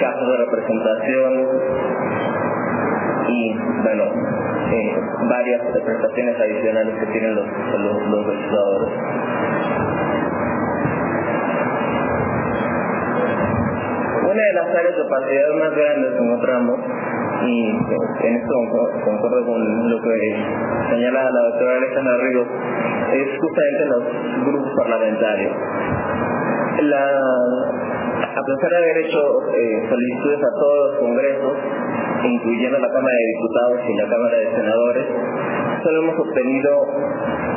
[0.00, 1.32] casos de representación
[3.28, 4.04] y, bueno,
[4.72, 4.96] eh,
[5.30, 8.88] varias prestaciones adicionales que tienen los, los, legisladores.
[14.24, 16.80] Una de las áreas de opacidad más grandes que encontramos,
[17.46, 18.54] y en esto
[19.04, 20.16] concuerdo con lo que
[20.90, 22.48] señala la doctora Alejandra Ríos,
[23.12, 24.02] es justamente los
[24.46, 25.52] grupos parlamentarios.
[26.82, 27.04] La,
[28.34, 29.20] a pesar de haber hecho
[29.54, 31.52] eh, solicitudes a todos los congresos,
[32.24, 35.06] incluyendo la Cámara de Diputados y la Cámara de Senadores,
[35.82, 36.70] solo hemos obtenido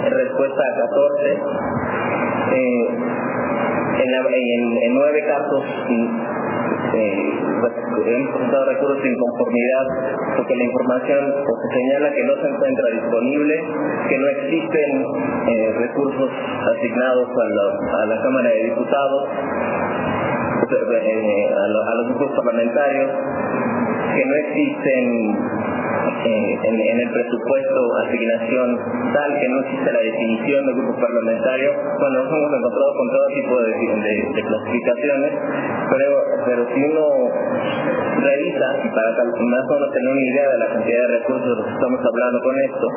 [0.10, 1.42] respuesta a 14.
[2.54, 2.88] Eh,
[4.00, 5.64] en, nueve casos
[6.98, 7.38] eh,
[8.08, 9.86] hemos presentado recursos sin conformidad
[10.38, 13.56] porque la información se señala que no se encuentra disponible,
[14.10, 15.06] que no existen
[15.48, 19.24] eh, recursos asignados a la, Cámara de Diputados,
[21.58, 23.12] a los grupos parlamentarios,
[24.16, 25.67] que no existen
[26.26, 28.70] en, el presupuesto asignación
[29.14, 31.70] tal que no existe la definición de grupo parlamentario.
[32.00, 33.72] Bueno, nos hemos encontrado con todo tipo de,
[34.48, 35.32] clasificaciones,
[35.92, 36.10] pero,
[36.46, 37.06] pero si uno
[38.18, 41.72] revisa, y para más o menos tener una idea de la cantidad de recursos que
[41.72, 42.88] estamos hablando con esto,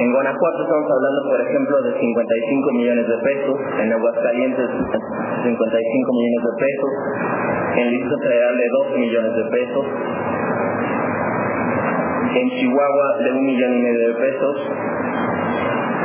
[0.00, 4.68] en Guanajuato estamos hablando, por ejemplo, de 55 millones de pesos, en Aguascalientes
[5.44, 6.90] 55 millones de pesos,
[7.76, 9.84] en el Federal de 2 millones de pesos,
[12.34, 14.56] en Chihuahua de un millón y medio de pesos.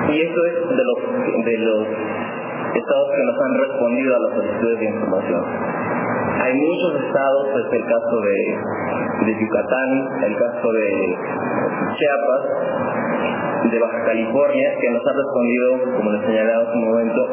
[0.09, 1.88] Y esto es de los, de los
[2.76, 5.43] estados que nos han respondido a las solicitudes de información.
[6.41, 9.89] Hay muchos estados, es el caso de, de Yucatán,
[10.23, 11.17] el caso de
[11.95, 17.30] Chiapas, de Baja California, que nos han respondido, como les señalaba hace un momento,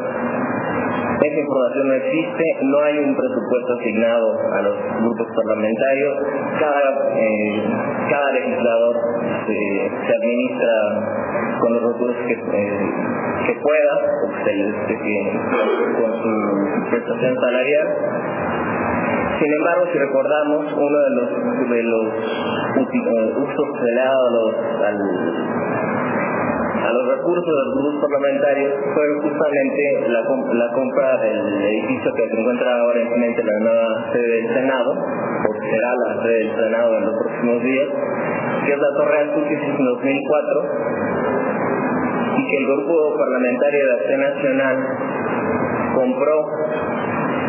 [1.21, 6.13] esa información no existe, no hay un presupuesto asignado a los grupos parlamentarios,
[6.59, 7.63] cada, eh,
[8.09, 8.95] cada legislador
[9.47, 10.73] se administra
[11.59, 12.91] con los recursos que, eh,
[13.45, 13.93] que pueda,
[15.97, 17.87] con su prestación salarial.
[19.39, 22.05] Sin embargo, si recordamos, uno de los, de los
[22.77, 24.41] eh, usos ha dado
[24.85, 24.97] al,
[26.83, 32.39] a los recursos de los grupos parlamentarios fue justamente la, compra del edificio que se
[32.39, 37.05] encuentra ahora en la nueva sede del Senado, o será la sede del Senado en
[37.05, 37.87] los próximos días,
[38.65, 40.63] que es la Torre que en 2004
[42.35, 44.77] y que el grupo parlamentario de Acción Nacional
[45.95, 46.45] compró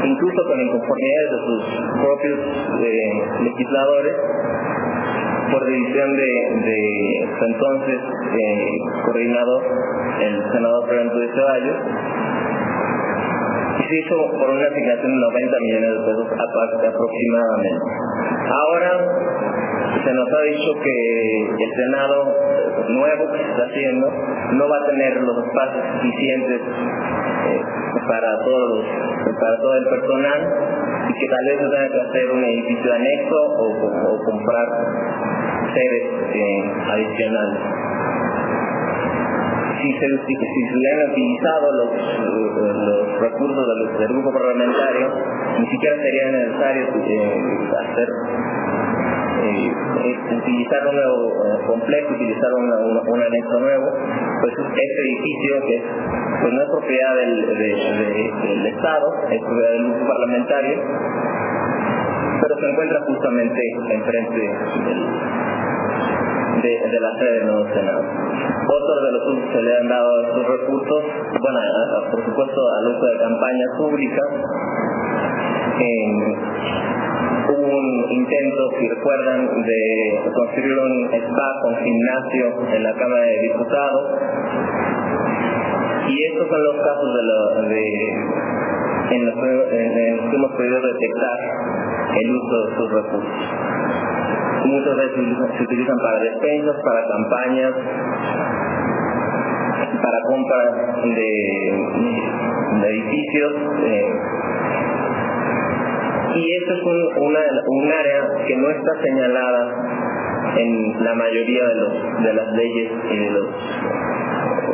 [0.05, 1.64] incluso con inconformidades de sus
[2.03, 2.39] propios
[2.82, 4.14] eh, legisladores
[5.51, 6.30] por división de,
[6.66, 6.78] de
[7.47, 9.62] entonces eh, coordinador,
[10.20, 11.76] el senador Fernando de Ceballos,
[13.78, 16.26] y se hizo por una asignación de 90 millones de pesos
[16.88, 17.84] aproximadamente.
[18.50, 18.92] Ahora
[20.05, 22.55] se nos ha dicho que el Senado
[22.88, 24.07] nuevo que se está haciendo
[24.52, 27.62] no va a tener los espacios suficientes eh,
[28.09, 28.84] para todos
[29.40, 30.40] para todo el personal
[31.09, 34.68] y que tal vez se tenga que hacer un edificio anexo o, comprar
[35.74, 37.61] sedes eh, adicionales.
[39.85, 41.91] Si se, si, se hubieran utilizado los,
[42.57, 43.64] los recursos
[44.01, 45.12] del, grupo parlamentario,
[45.61, 47.28] ni siquiera sería necesario eh,
[47.85, 48.09] hacer
[49.45, 49.74] eh,
[50.41, 53.93] utilizar un nuevo eh, complejo, utilizar un anexo nuevo,
[54.41, 55.82] pues este edificio que
[56.41, 60.80] pues no es propiedad del, del Estado, es propiedad del grupo parlamentario,
[62.41, 63.61] pero se encuentra justamente
[63.91, 65.43] enfrente
[66.62, 68.02] de, de, la sede del nuevo Senado.
[68.02, 71.02] Otros de los usos que le han dado a estos recursos,
[71.40, 71.59] bueno,
[72.11, 74.28] por supuesto al uso de campañas públicas,
[77.48, 79.82] hubo un intento, si recuerdan, de
[80.34, 84.05] construir un spa con gimnasio en la Cámara de Diputados.
[86.09, 87.82] Y estos son los casos de, lo, de
[89.11, 91.38] en, los, que hemos podido detectar
[92.22, 93.84] el uso de sus recursos.
[94.64, 95.24] Muchas veces
[95.56, 97.72] se utilizan para despensas, para campañas,
[100.02, 100.58] para compra
[101.04, 101.28] de,
[102.88, 103.52] edificios.
[103.84, 104.12] Eh,
[106.34, 109.62] y esto es un, área que no está señalada
[110.56, 111.64] en la mayoría
[112.22, 113.46] de las leyes y de los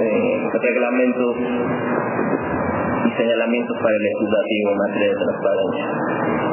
[0.01, 1.36] eh, reglamentos
[3.07, 6.50] y señalamientos para el legislativo en materia de transparencia.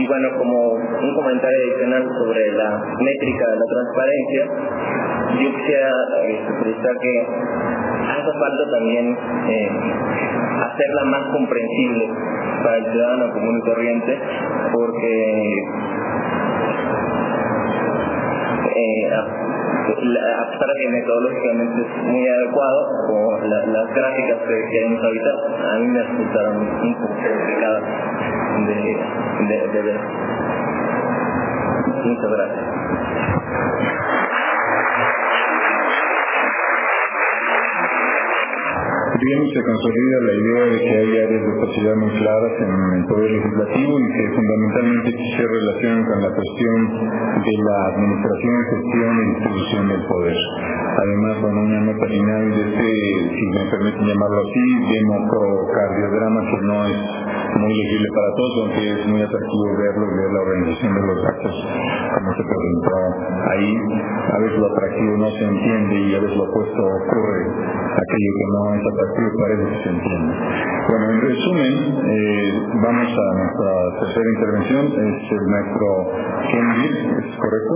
[0.00, 2.70] Y bueno, como un comentario adicional sobre la
[3.04, 4.42] métrica de la transparencia,
[5.44, 5.90] yo quisiera
[6.24, 6.40] eh,
[7.02, 7.26] que
[8.08, 9.68] hace falta también eh,
[10.64, 12.08] hacerla más comprensible
[12.64, 14.18] para el ciudadano común y corriente,
[14.72, 15.12] porque
[18.76, 22.88] eh, a pesar de que metodológicamente es muy adecuado,
[23.68, 27.82] las gráficas que, hemos habitado, a mí me resultaron un poco complicadas
[28.66, 28.74] de,
[29.72, 29.94] de, de.
[32.04, 32.80] Muchas gracias.
[39.20, 43.04] digamos, se consolida la idea de que hay áreas de opacidad muy claras en el
[43.04, 46.78] Poder Legislativo y que fundamentalmente se relacionan con la cuestión
[47.44, 50.38] de la administración, gestión y distribución del poder.
[51.04, 52.88] Además, con una nota final de este,
[53.28, 56.98] si me permiten llamarlo así, democrocardiograma que no es
[57.58, 61.54] muy legible para todos, aunque es muy atractivo verlo ver la organización de los actos
[62.14, 62.96] como se presentó
[63.50, 63.70] ahí.
[64.30, 68.46] A veces lo atractivo no se entiende y a veces lo opuesto ocurre, aquello que
[68.54, 70.32] no es atractivo parece que se entiende.
[70.88, 71.74] Bueno, en resumen,
[72.06, 73.70] eh, vamos a nuestra
[74.00, 75.86] tercera intervención, es el maestro
[76.50, 77.74] Kendis, ¿es correcto?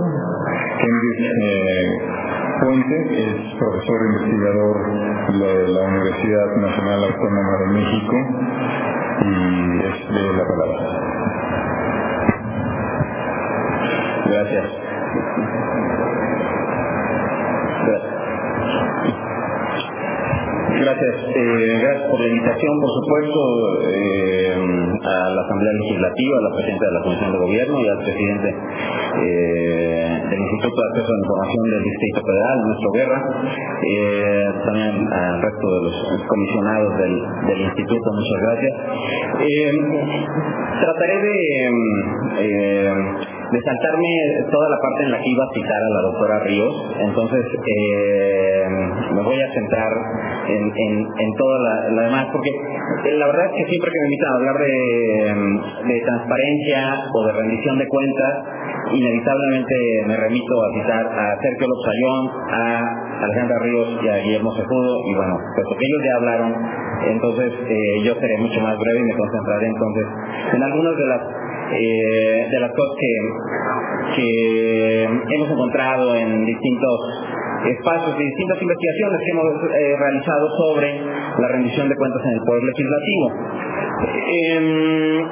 [0.79, 4.77] Kendis eh, Puente es profesor investigador
[5.27, 8.15] de la Universidad Nacional Autónoma de México
[9.25, 10.79] y es de la palabra.
[14.25, 14.67] Gracias.
[20.85, 21.15] Gracias.
[21.35, 23.39] Eh, gracias por la invitación, por supuesto,
[23.89, 27.97] eh, a la Asamblea Legislativa, a la Presidenta de la Comisión de Gobierno y al
[27.97, 28.49] Presidente
[29.21, 33.19] eh, del Instituto de Acceso a la Información del Distrito Federal, nuestro Guerra,
[34.65, 35.95] también al resto de los
[36.27, 37.13] comisionados del,
[37.47, 38.73] del Instituto, muchas gracias.
[40.81, 41.35] trataré de
[43.51, 44.11] de saltarme
[44.51, 48.65] toda la parte en la que iba a citar a la doctora Ríos, entonces eh,
[49.13, 49.91] me voy a centrar
[50.49, 51.57] en, en, toda
[51.91, 55.93] la, demás, porque eh, la verdad es que siempre que me invitan a hablar de,
[55.93, 56.79] de transparencia
[57.13, 58.33] o de rendición de cuentas,
[58.93, 59.75] inevitablemente
[60.07, 64.93] me remito a citar a Sergio López Ayón, a Alejandra Ríos y a Guillermo Sejudo,
[65.09, 66.51] y bueno, pues que ellos ya hablaron,
[67.09, 70.05] entonces eh, yo seré mucho más breve y me concentraré entonces
[70.53, 71.21] en algunas de las
[71.73, 73.11] eh, de las cosas que,
[74.15, 76.99] que hemos encontrado en distintos
[77.69, 81.01] espacios y distintas investigaciones que hemos eh, realizado sobre
[81.39, 83.25] la rendición de cuentas en el Poder Legislativo.
[84.27, 85.27] Em,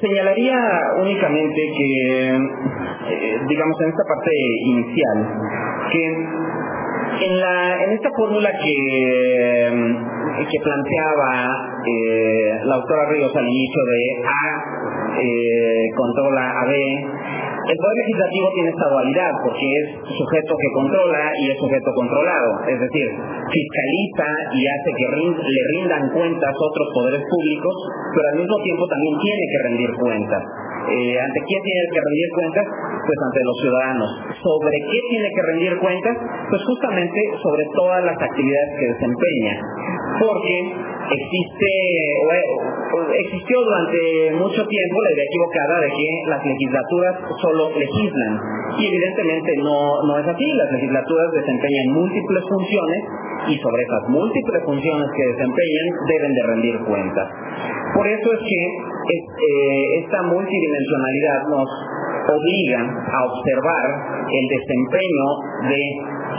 [0.00, 0.58] señalaría
[0.98, 4.30] únicamente que, eh, digamos, en esta parte
[4.64, 5.18] inicial,
[5.92, 11.32] que en, la, en esta fórmula que, em, que planteaba
[11.86, 14.42] eh, la autora Ríos al inicio de A
[15.20, 16.74] eh, controla a B,
[17.70, 22.50] el Poder Legislativo tiene esta dualidad porque es sujeto que controla y es sujeto controlado,
[22.66, 23.06] es decir,
[23.46, 27.74] fiscaliza y hace que le rindan cuentas otros poderes públicos,
[28.16, 30.42] pero al mismo tiempo también tiene que rendir cuentas.
[30.90, 32.66] Eh, ¿Ante quién tiene que rendir cuentas?
[33.06, 34.10] Pues ante los ciudadanos.
[34.42, 36.16] ¿Sobre qué tiene que rendir cuentas?
[36.50, 39.54] Pues justamente sobre todas las actividades que desempeña.
[40.18, 40.54] Porque
[41.10, 41.72] existe
[43.20, 48.34] existió durante mucho tiempo la idea equivocada de que las legislaturas solo legislan
[48.78, 53.00] y evidentemente no, no es así, las legislaturas desempeñan múltiples funciones
[53.48, 57.28] y sobre esas múltiples funciones que desempeñan deben de rendir cuentas.
[57.94, 58.60] Por eso es que
[59.10, 61.68] eh, esta multidimensionalidad nos
[62.30, 63.86] obliga a observar
[64.30, 65.26] el desempeño
[65.66, 65.82] de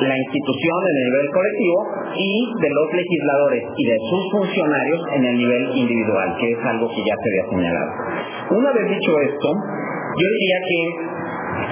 [0.07, 1.79] la institución en el nivel colectivo
[2.15, 2.31] y
[2.61, 7.03] de los legisladores y de sus funcionarios en el nivel individual, que es algo que
[7.03, 7.91] ya se había señalado.
[8.51, 10.79] Una vez dicho esto, yo diría que,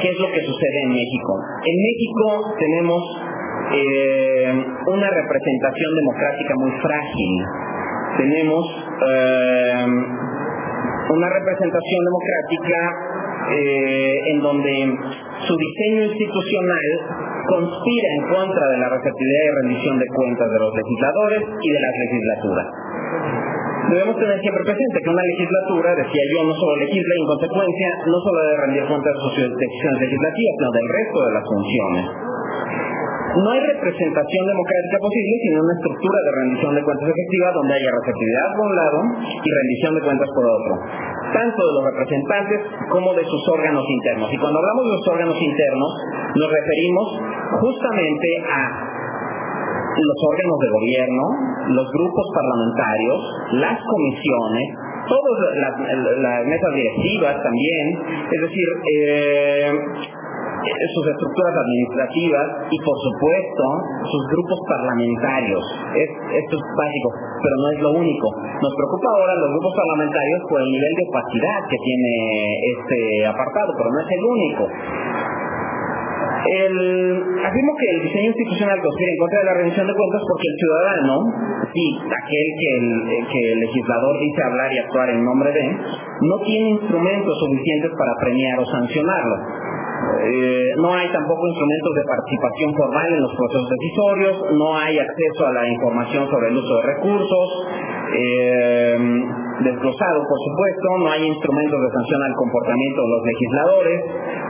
[0.02, 1.32] ¿qué es lo que sucede en México?
[1.64, 2.26] En México
[2.60, 3.02] tenemos
[3.72, 4.54] eh,
[4.88, 7.34] una representación democrática muy frágil.
[8.20, 9.86] Tenemos eh,
[11.07, 12.80] una representación democrática
[13.55, 14.74] eh, en donde
[15.47, 16.88] su diseño institucional
[17.47, 21.80] conspira en contra de la receptividad y rendición de cuentas de los legisladores y de
[21.80, 22.67] las legislaturas.
[23.88, 27.88] Debemos tener siempre presente que una legislatura, decía yo, no solo legisla y en consecuencia
[28.05, 32.05] no solo debe rendir cuentas de sus decisiones legislativas, sino del resto de las funciones.
[33.30, 37.92] No hay representación democrática posible sin una estructura de rendición de cuentas efectiva donde haya
[37.94, 40.74] receptividad por un lado y rendición de cuentas por otro,
[41.30, 42.60] tanto de los representantes
[42.90, 44.34] como de sus órganos internos.
[44.34, 45.92] Y cuando hablamos de los órganos internos,
[46.42, 47.06] nos referimos
[47.62, 48.62] justamente a
[49.94, 51.24] los órganos de gobierno,
[51.70, 53.20] los grupos parlamentarios,
[53.62, 54.68] las comisiones,
[55.06, 57.86] todas las, mesas directivas también,
[58.26, 59.72] es decir, eh,
[60.60, 63.64] sus estructuras administrativas y por supuesto
[64.03, 65.64] sus grupos parlamentarios.
[65.95, 67.10] esto es básico,
[67.43, 68.28] pero no es lo único.
[68.36, 72.14] Nos preocupa ahora los grupos parlamentarios por el nivel de opacidad que tiene
[72.76, 74.64] este apartado, pero no es el único.
[76.39, 76.76] El,
[77.45, 80.57] afirmo que el diseño institucional conspira en contra de la rendición de cuentas porque el
[80.57, 81.16] ciudadano,
[81.68, 82.88] sí, aquel que el,
[83.28, 88.16] que el legislador dice hablar y actuar en nombre de, no tiene instrumentos suficientes para
[88.24, 89.36] premiar o sancionarlo.
[90.20, 95.47] Eh, no hay tampoco instrumentos de participación formal en los procesos decisorios, no hay acceso
[95.47, 97.47] a la información sobre el uso de recursos,
[98.14, 98.97] eh,
[99.64, 103.97] desglosado por supuesto, no hay instrumentos de sanción al comportamiento de los legisladores,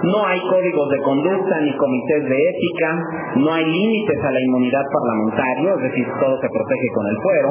[0.03, 2.89] no hay códigos de conducta ni comités de ética,
[3.37, 7.49] no hay límites a la inmunidad parlamentaria, es decir, todo se protege con el fuero,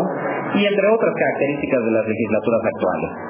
[0.55, 3.28] y entre otras características de las legislaturas actuales.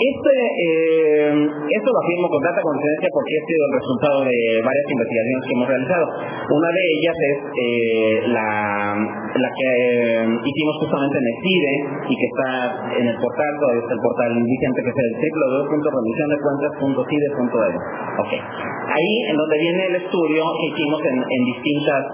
[0.00, 4.88] Este, eh, esto lo afirmo con tanta confidencia porque ha sido el resultado de varias
[4.96, 6.08] investigaciones que hemos realizado.
[6.56, 12.26] Una de ellas es eh, la, que eh, hicimos justamente en el CIDE y que
[12.32, 17.78] está en el portal, todavía está el portal vigente que es el www.rendiciondecuentas.cide.edu.
[18.24, 18.32] Ok.
[18.40, 22.08] Ahí en donde viene el estudio hicimos en, distintas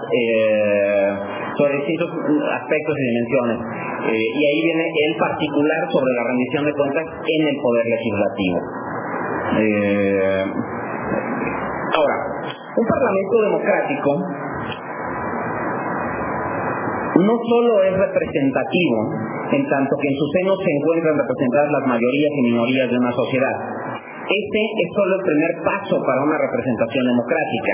[1.57, 2.09] sobre distintos
[2.53, 3.57] aspectos y dimensiones.
[4.07, 8.59] Eh, y ahí viene el particular sobre la rendición de cuentas en el Poder Legislativo.
[9.57, 10.43] Eh,
[11.97, 12.17] ahora,
[12.77, 14.09] un Parlamento democrático
[17.17, 18.97] no solo es representativo,
[19.51, 23.11] en tanto que en su seno se encuentran representadas las mayorías y minorías de una
[23.11, 23.55] sociedad.
[24.27, 27.73] Este es solo el primer paso para una representación democrática.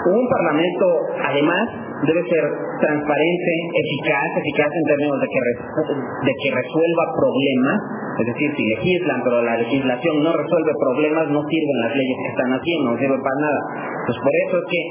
[0.00, 0.86] Un parlamento,
[1.28, 1.64] además,
[2.08, 2.44] debe ser
[2.80, 7.78] transparente, eficaz, eficaz en términos de que, resuelva problemas,
[8.16, 12.30] es decir, si legislan, pero la legislación no resuelve problemas, no sirven las leyes que
[12.32, 13.60] están haciendo, no sirven para nada.
[14.08, 14.82] Pues por eso es que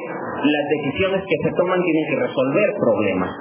[0.45, 3.33] las decisiones que se toman tienen que resolver problemas.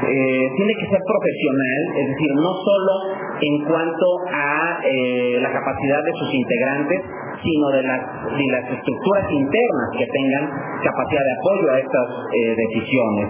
[0.00, 2.92] eh, tiene que ser profesional, es decir, no solo
[3.40, 7.00] en cuanto a eh, la capacidad de sus integrantes,
[7.40, 10.44] sino de las, estructuras internas que tengan
[10.84, 13.26] capacidad de apoyo a estas eh, decisiones.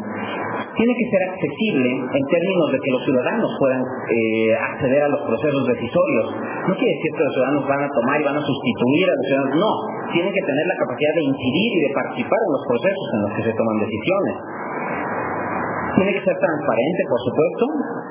[0.74, 5.66] Tiene que ser accesible en términos de que los ciudadanos puedan acceder a los procesos
[5.66, 6.26] decisorios.
[6.66, 9.26] No quiere decir que los ciudadanos van a tomar y van a sustituir a los
[9.26, 9.72] ciudadanos, no.
[10.14, 13.32] Tienen que tener la capacidad de incidir y de participar en los procesos en los
[13.34, 14.34] que se toman decisiones.
[15.96, 17.64] Tiene que ser transparente, por supuesto,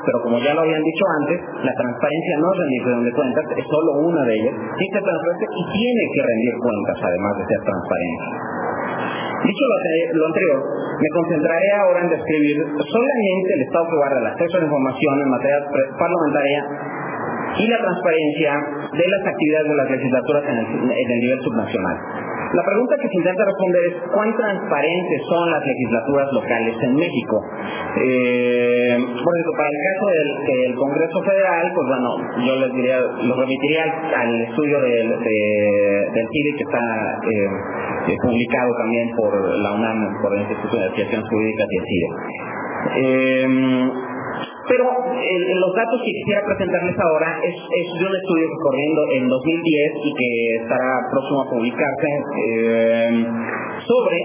[0.06, 3.66] pero como ya lo habían dicho antes, la transparencia no es rendición de cuentas, es
[3.70, 4.56] solo una de ellas.
[4.78, 8.26] Tiene que ser transparente y tiene que rendir cuentas, además de ser transparente.
[9.40, 10.60] Dicho lo, anterior,
[11.00, 15.14] me concentraré ahora en describir solamente el estado que guarda el acceso a la información
[15.24, 15.60] en materia
[15.96, 16.60] parlamentaria
[17.58, 18.52] y la transparencia
[18.94, 21.98] de las actividades de las legislaturas en el nivel subnacional.
[22.50, 27.46] La pregunta que se intenta responder es cuán transparentes son las legislaturas locales en México.
[28.02, 32.10] Eh, por ejemplo, para el caso del, Congreso Federal, pues bueno,
[32.48, 33.84] yo les diría, lo remitiría
[34.18, 36.86] al, estudio del, del CIDE que está
[37.30, 39.30] eh, publicado también por
[39.60, 42.10] la UNAM, por el Instituto de Investigaciones Jurídicas y el CIDE.
[42.98, 44.09] Eh,
[44.70, 49.92] pero los datos que quisiera presentarles ahora es, de un estudio que corriendo en 2010
[50.06, 50.30] y que
[50.62, 53.26] estará próximo a publicarse eh,
[53.82, 54.20] sobre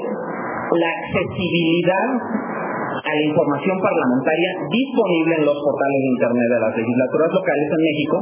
[0.76, 2.53] la accesibilidad
[2.94, 7.82] a la información parlamentaria disponible en los portales de Internet de las legislaturas locales en
[7.82, 8.16] México,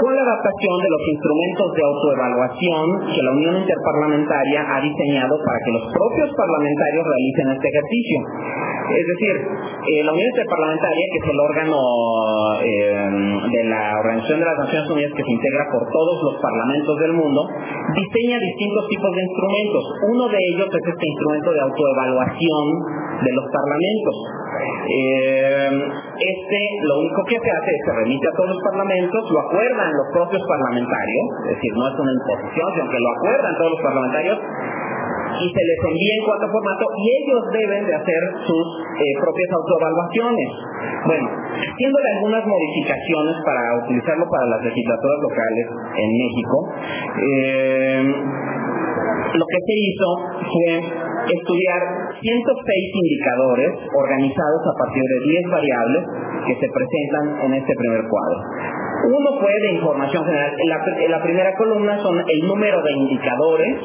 [0.00, 5.58] con la adaptación de los instrumentos de autoevaluación que la Unión Interparlamentaria ha diseñado para
[5.64, 8.18] que los propios parlamentarios realicen este ejercicio.
[8.82, 9.34] Es decir,
[9.88, 11.78] eh, la Unión Interparlamentaria, que es el órgano
[12.60, 13.08] eh,
[13.48, 17.12] de la Organización de las Naciones Unidas que se integra por todos los parlamentos del
[17.14, 17.40] mundo,
[17.94, 19.82] diseña distintos tipos de instrumentos.
[20.12, 22.64] Uno de ellos es este instrumento de autoevaluación
[23.22, 24.01] de los parlamentos.
[24.10, 29.40] Eh, este lo único que se hace es que remite a todos los parlamentos, lo
[29.40, 33.70] acuerdan los propios parlamentarios, es decir, no es una imposición, sino que lo acuerdan todos
[33.70, 34.38] los parlamentarios
[35.32, 38.66] y se les envía en cuatro formatos y ellos deben de hacer sus
[39.00, 40.50] eh, propias autoevaluaciones.
[41.06, 41.26] Bueno,
[41.56, 46.56] haciéndole algunas modificaciones para utilizarlo para las legislaturas locales en México,
[47.16, 48.02] eh,
[49.32, 50.08] lo que se hizo
[50.52, 50.70] fue
[51.30, 51.80] estudiar
[52.20, 56.02] 106 indicadores organizados a partir de 10 variables
[56.46, 58.38] que se presentan en este primer cuadro.
[59.02, 60.52] Uno fue de información general.
[60.58, 60.78] En la,
[61.18, 63.76] la primera columna son el número de indicadores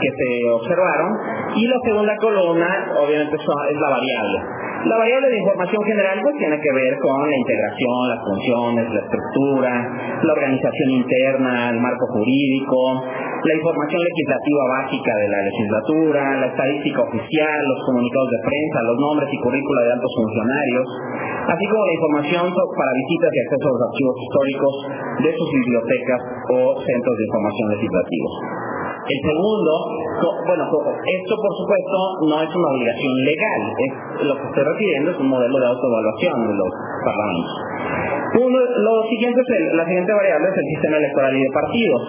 [0.00, 1.10] que se observaron
[1.54, 4.62] y la segunda columna obviamente es la variable.
[4.82, 9.00] La variable de información general pues tiene que ver con la integración, las funciones, la
[9.06, 9.72] estructura,
[10.26, 12.98] la organización interna, el marco jurídico,
[13.46, 18.98] la información legislativa básica de la legislatura, la estadística oficial, los comunicados de prensa, los
[18.98, 20.86] nombres y currícula de altos funcionarios,
[21.46, 24.74] así como la información para visitas y acceso a los archivos históricos
[25.22, 26.20] de sus bibliotecas
[26.50, 28.34] o centros de información legislativos.
[29.02, 29.72] El segundo,
[30.46, 33.92] bueno, esto por supuesto no es una obligación legal, es
[34.30, 36.70] lo que estoy refiriendo es un modelo de autoevaluación de los
[37.02, 37.56] parlamentos.
[38.32, 42.02] Uno, lo siguiente es la siguiente variable es el sistema electoral y de partidos.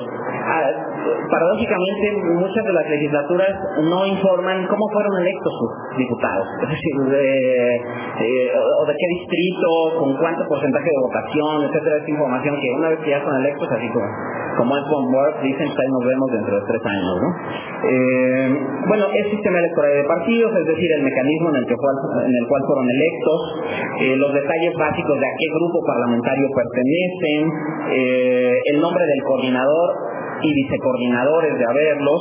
[0.46, 0.93] Ah,
[1.30, 3.52] paradójicamente muchas de las legislaturas
[3.90, 10.18] no informan cómo fueron electos sus diputados, es decir, de, o de qué distrito, con
[10.18, 13.88] cuánto porcentaje de votación, etcétera, esta información que una vez que ya son electos, así
[13.90, 14.08] como,
[14.58, 14.84] como es
[15.14, 17.30] Work, dicen que ahí nos vemos dentro de tres años, ¿no?
[17.84, 18.48] Eh,
[18.88, 22.46] bueno, el sistema electoral de partidos, es decir, el mecanismo en el, que en el
[22.48, 23.40] cual fueron electos,
[24.02, 27.42] eh, los detalles básicos de a qué grupo parlamentario pertenecen,
[27.92, 29.90] eh, el nombre del coordinador,
[30.42, 32.20] y vicecoordinadores de haberlos,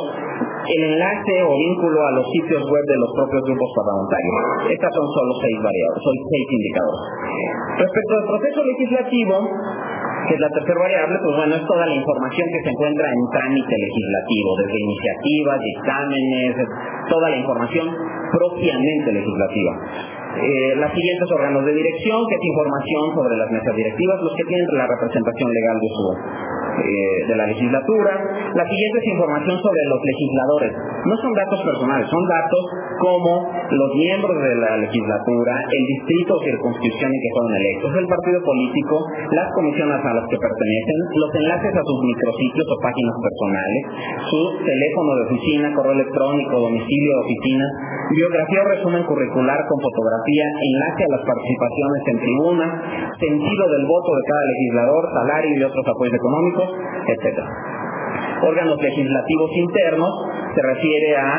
[0.69, 4.37] el enlace o vínculo a los sitios web de los propios grupos parlamentarios.
[4.71, 7.03] Estas son solo seis variables, son seis indicadores.
[7.83, 9.35] Respecto al proceso legislativo,
[10.29, 13.21] que es la tercera variable, pues bueno, es toda la información que se encuentra en
[13.33, 16.53] trámite legislativo, desde iniciativas, dictámenes,
[17.11, 17.87] toda la información
[18.31, 19.73] propiamente legislativa.
[20.33, 24.45] Eh, las siguientes órganos de dirección, que es información sobre las mesas directivas, los que
[24.49, 26.05] tienen la representación legal de su
[26.73, 28.13] eh, de la legislatura.
[28.57, 30.73] La siguiente es información sobre los legisladores.
[31.05, 32.63] No son datos personales, son datos
[32.97, 38.09] como los miembros de la legislatura, el distrito o circunscripción en que fueron electos, el
[38.09, 38.95] partido político,
[39.37, 43.83] las comisiones a las que pertenecen, los enlaces a sus micrositios o páginas personales,
[44.33, 47.67] su teléfono de oficina, correo electrónico, domicilio de oficina,
[48.17, 52.67] biografía o resumen curricular con fotografía, enlace a las participaciones en tribuna,
[53.19, 56.69] sentido del voto de cada legislador, salario y otros apoyos económicos,
[57.09, 57.39] etc.
[58.43, 60.13] Órganos legislativos internos
[60.55, 61.31] se refiere a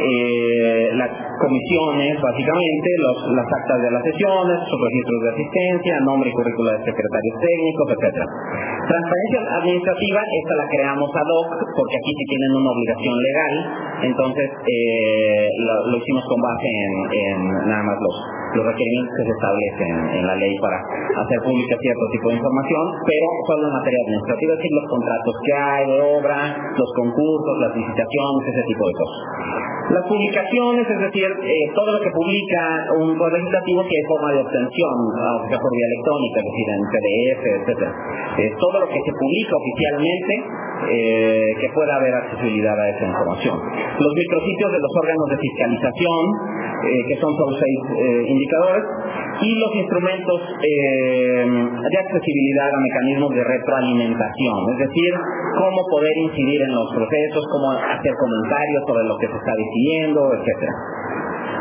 [0.00, 6.30] eh, las comisiones, básicamente, los, las actas de las sesiones, sus registros de asistencia, nombre
[6.30, 8.26] y currícula de secretarios técnicos, etcétera.
[8.88, 13.54] Transparencia administrativa, esta la creamos ad hoc porque aquí sí tienen una obligación legal,
[14.02, 15.48] entonces eh,
[15.90, 18.16] lo, hicimos con base en, nada más los,
[18.58, 22.84] los requerimientos que se establecen en la ley para hacer pública cierto tipo de información,
[23.06, 26.38] pero solo en materia administrativa, es decir, los contratos que hay de obra,
[26.76, 29.62] los concursos, las licitaciones, tipo de cosas.
[29.90, 32.62] Las publicaciones, es decir, eh, todo lo que publica
[33.02, 36.82] un poder legislativo hay forma de obtención, o sea, por vía electrónica, es decir, en
[36.86, 37.92] PDF, etcétera.
[38.38, 40.34] Eh, todo lo que se publica oficialmente
[40.86, 43.58] eh, que pueda haber accesibilidad a esa información.
[43.98, 46.22] Los micrositios de los órganos de fiscalización,
[46.82, 47.78] que son solo seis
[48.26, 48.82] indicadores,
[49.38, 55.12] y los instrumentos de accesibilidad a mecanismos de retroalimentación, es decir,
[55.58, 58.51] cómo poder incidir en los procesos, cómo hacer comentarios
[58.86, 60.72] sobre lo que se está diciendo etcétera.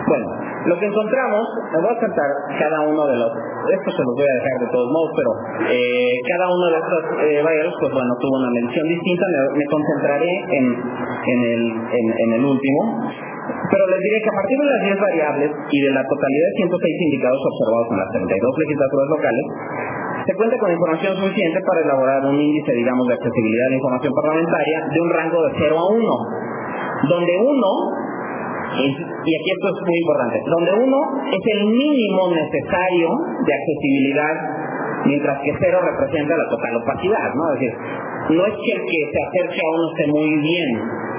[0.07, 0.25] Bueno,
[0.65, 1.41] lo que encontramos,
[1.73, 2.29] me voy a cantar
[2.59, 5.31] cada uno de los, esto se los voy a dejar de todos modos, pero
[5.73, 7.41] eh, cada uno de estos eh,
[7.79, 9.25] pues bueno, tuvo una mención distinta,
[9.57, 10.65] me, concentraré en,
[12.33, 12.79] el, último,
[13.71, 16.55] pero les diré que a partir de las 10 variables y de la totalidad de
[16.61, 19.45] 106 indicados observados en las 32 legislaturas locales,
[20.25, 24.77] se cuenta con información suficiente para elaborar un índice, digamos, de accesibilidad de información parlamentaria
[24.93, 26.50] de un rango de 0 a 1,
[27.09, 27.71] donde uno
[28.71, 30.97] y aquí esto es muy importante, donde uno
[31.27, 33.09] es el mínimo necesario
[33.45, 34.35] de accesibilidad,
[35.05, 37.53] mientras que cero representa la total opacidad, ¿no?
[37.53, 37.73] Es decir,
[38.31, 40.69] no es que el que se acerque a uno esté muy bien,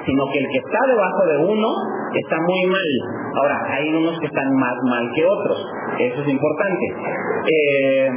[0.07, 1.69] sino que el que está debajo de uno
[2.15, 2.91] está muy mal.
[3.37, 5.59] Ahora, hay unos que están más mal que otros,
[5.99, 6.87] eso es importante.
[7.53, 8.11] Eh,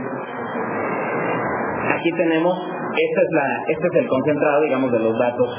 [1.93, 5.49] aquí tenemos, es, la, este es el concentrado, digamos, de los datos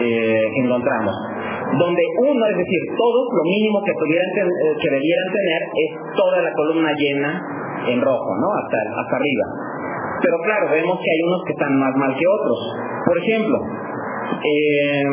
[0.00, 1.14] eh, encontramos
[1.74, 6.40] donde uno, es decir, todos lo mínimo que tuvieran eh, que debieran tener es toda
[6.40, 7.42] la columna llena
[7.90, 8.48] en rojo, ¿no?
[8.54, 9.46] Hasta, hasta arriba.
[10.22, 12.58] Pero claro, vemos que hay unos que están más mal que otros.
[13.04, 13.58] Por ejemplo,
[14.42, 15.04] eh,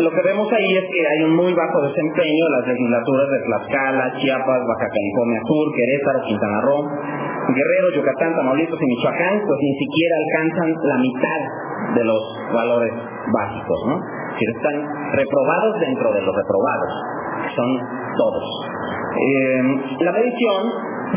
[0.00, 3.38] lo que vemos ahí es que hay un muy bajo desempeño en las legislaturas de
[3.44, 6.82] Tlaxcala, Chiapas, Baja California Sur, Querétaro, Quintana Roo,
[7.52, 11.40] Guerrero, Yucatán, Tamaulipas y Michoacán, pues ni siquiera alcanzan la mitad
[11.94, 12.22] de los
[12.54, 12.92] valores
[13.32, 14.21] básicos, ¿no?
[14.44, 14.76] Que están
[15.14, 16.92] reprobados dentro de los reprobados,
[17.54, 17.68] son
[18.16, 18.46] todos.
[19.12, 19.62] Eh,
[20.00, 20.60] la medición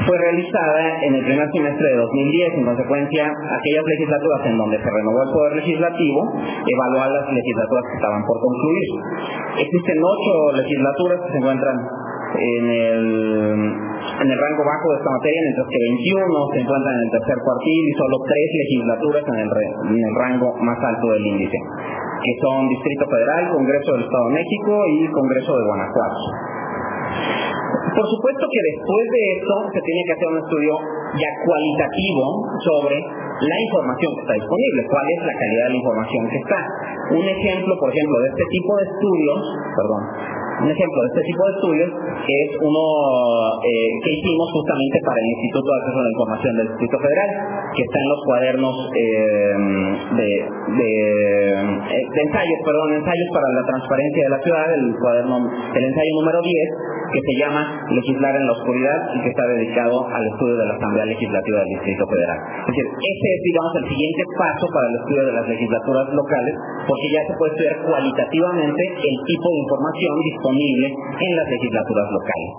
[0.03, 4.89] fue realizada en el primer semestre de 2010, en consecuencia, aquellas legislaturas en donde se
[4.91, 8.89] renovó el poder legislativo, evaluó a las legislaturas que estaban por concluir.
[9.55, 11.77] Existen ocho legislaturas que se encuentran
[12.35, 13.05] en el,
[14.19, 17.37] en el rango bajo de esta materia, mientras que 21 se encuentran en el tercer
[17.39, 19.49] cuartil y solo tres legislaturas en el,
[19.95, 21.59] en el rango más alto del índice
[22.25, 26.21] que son Distrito Federal, Congreso del Estado de México y Congreso de Guanajuato.
[27.95, 30.73] Por supuesto que después de esto se tiene que hacer un estudio
[31.15, 32.25] ya cualitativo
[32.65, 36.61] sobre la información que está disponible, cuál es la calidad de la información que está.
[37.13, 39.39] Un ejemplo, por ejemplo, de este tipo de estudios,
[39.75, 40.01] perdón,
[40.55, 42.83] un ejemplo de este tipo de estudios es uno
[43.59, 47.29] eh, que hicimos justamente para el Instituto de Acceso a la Información del Distrito Federal,
[47.75, 49.55] que está en los cuadernos eh,
[50.15, 50.29] de,
[52.15, 56.95] ensayos, perdón, ensayos para la transparencia de la ciudad, el cuaderno, el ensayo número 10,
[57.11, 60.75] que se llama Legislar en la Oscuridad y que está dedicado al estudio de la
[60.75, 62.39] Asamblea Legislativa del Distrito Federal.
[62.39, 66.53] Es decir, ese es, digamos, el siguiente paso para el estudio de las legislaturas locales,
[66.87, 70.13] porque ya se puede estudiar cualitativamente el tipo de información
[70.45, 72.51] disponible en las legislaturas locales.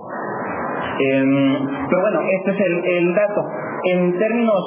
[0.97, 1.53] Em,
[1.91, 3.43] pero bueno, este es el, dato.
[3.85, 4.63] En términos,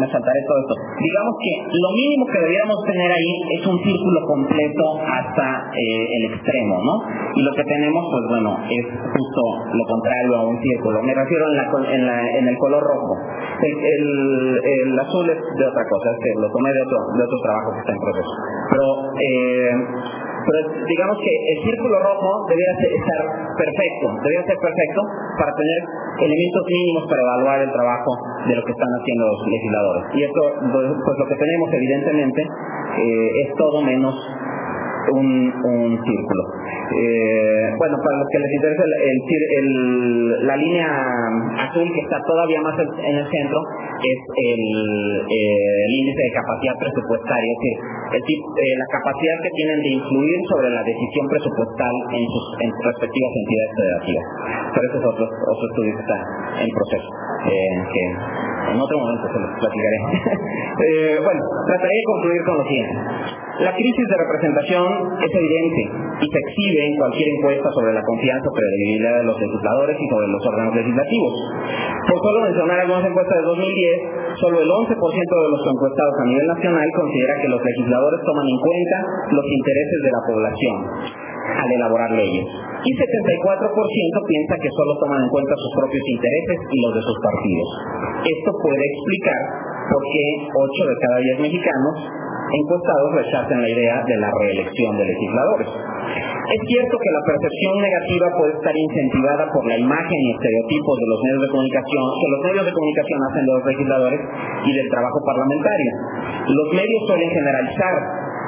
[0.00, 4.18] me saltaré todo esto, digamos que lo mínimo que debiéramos tener ahí es un círculo
[4.26, 6.94] completo hasta eh, el extremo, ¿no?
[7.36, 11.02] Y lo que tenemos, pues bueno, es justo lo contrario a un círculo.
[11.04, 13.14] Me refiero en, la, en, el color rojo.
[13.62, 17.68] El, azul es de otra cosa, es que lo tomé de otro, de otro trabajo
[17.74, 18.34] que está en proceso.
[18.72, 18.86] Pero
[19.20, 23.22] eh, pero digamos que el círculo rojo debería estar
[23.56, 25.00] perfecto, debería ser perfecto
[25.40, 25.80] para tener
[26.20, 28.10] elementos mínimos para evaluar el trabajo
[28.46, 30.02] de lo que están haciendo los legisladores.
[30.14, 34.14] Y esto, pues, lo que tenemos evidentemente eh, es todo menos
[35.12, 36.42] un, un círculo.
[36.94, 40.88] Eh, bueno, para los que les interesa el, la línea
[41.68, 43.58] azul que está todavía más en el centro
[44.04, 44.62] es el,
[45.28, 50.68] eh, índice de capacidad presupuestaria, es decir, eh, la capacidad que tienen de influir sobre
[50.70, 54.24] la decisión presupuestal en sus respectivas entidades federativas.
[54.74, 56.18] Pero ese es otro, otro estudio que está
[56.60, 57.08] en proceso,
[57.44, 59.98] que En otro momento se los platicaré.
[60.74, 61.38] Eh, bueno,
[61.70, 62.98] trataré de concluir con lo siguiente.
[63.62, 64.90] La crisis de representación
[65.22, 65.82] es evidente
[66.18, 70.06] y se exhibe en cualquier encuesta sobre la confianza o credibilidad de los legisladores y
[70.10, 71.32] sobre los órganos legislativos.
[72.10, 76.46] Por solo mencionar algunas encuestas de 2010, solo el 11% de los encuestados a nivel
[76.58, 78.96] nacional considera que los legisladores toman en cuenta
[79.30, 80.74] los intereses de la población
[81.54, 82.46] al elaborar leyes.
[82.84, 87.18] Y 74% piensa que solo toman en cuenta sus propios intereses y los de sus
[87.22, 87.68] partidos.
[88.28, 89.40] Esto puede explicar
[89.88, 91.94] por qué 8 de cada 10 mexicanos
[92.54, 95.68] encuestados rechazan la idea de la reelección de legisladores.
[96.44, 101.08] Es cierto que la percepción negativa puede estar incentivada por la imagen y estereotipos de
[101.08, 104.20] los medios de comunicación, que los medios de comunicación hacen de los legisladores
[104.60, 105.90] y del trabajo parlamentario.
[106.52, 107.94] Los medios suelen generalizar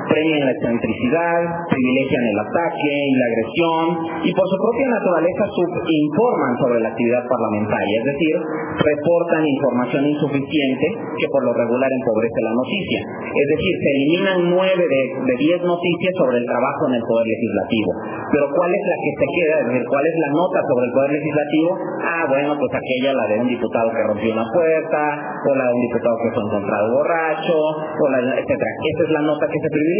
[0.09, 1.39] premian la excentricidad,
[1.69, 3.85] privilegian el ataque y la agresión
[4.25, 5.45] y por su propia naturaleza
[5.87, 8.35] informan sobre la actividad parlamentaria, es decir,
[8.77, 10.87] reportan información insuficiente
[11.17, 13.01] que por lo regular empobrece la noticia.
[13.33, 17.91] Es decir, se eliminan nueve de, diez noticias sobre el trabajo en el Poder Legislativo.
[18.33, 19.55] Pero ¿cuál es la que se queda?
[19.61, 21.71] Es decir, ¿cuál es la nota sobre el Poder Legislativo?
[22.03, 25.03] Ah, bueno, pues aquella, la de un diputado que rompió una puerta,
[25.45, 28.73] o la de un diputado que fue encontrado borracho, o la, etcétera.
[28.81, 29.96] Esa es la nota que se privilegia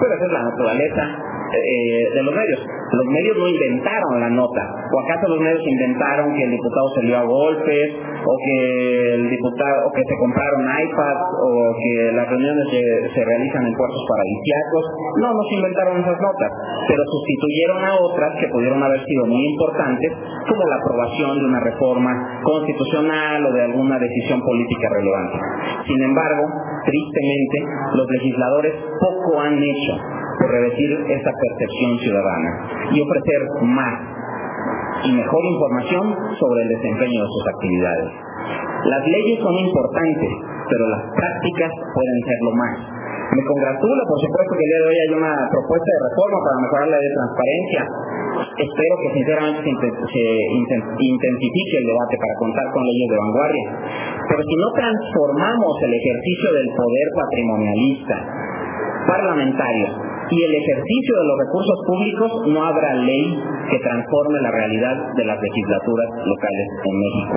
[0.00, 1.04] pero esa es la naturaleza
[1.50, 2.60] eh, de los medios.
[2.62, 4.62] Los medios no inventaron la nota.
[4.90, 7.86] ¿O acaso los medios inventaron que el diputado dio a golpes,
[8.22, 13.62] o que el diputado, o que se compraron iPads, o que las reuniones se, realizan
[13.66, 14.84] en puertos paradisiacos?
[15.22, 16.50] No, no se inventaron esas notas,
[16.86, 20.10] pero sustituyeron a otras que pudieron haber sido muy importantes,
[20.48, 25.38] como la aprobación de una reforma constitucional o de alguna decisión política relevante.
[25.86, 26.42] Sin embargo,
[26.84, 27.58] tristemente,
[27.94, 29.94] los legisladores poco han hecho
[30.40, 32.50] por revertir esta percepción ciudadana
[32.92, 33.96] y ofrecer más
[35.04, 36.04] y mejor información
[36.40, 38.10] sobre el desempeño de sus actividades.
[38.88, 40.32] Las leyes son importantes,
[40.64, 42.76] pero las prácticas pueden serlo más.
[43.30, 46.56] Me congratula, por supuesto, que el día de hoy hay una propuesta de reforma para
[46.64, 47.82] mejorar la de transparencia.
[48.40, 50.26] Espero que sinceramente se
[50.98, 53.66] intensifique el debate para contar con leyes de vanguardia.
[54.24, 58.16] Pero si no transformamos el ejercicio del poder patrimonialista
[59.06, 63.24] parlamentario y el ejercicio de los recursos públicos, no habrá ley
[63.70, 67.34] que transforme la realidad de las legislaturas locales en México.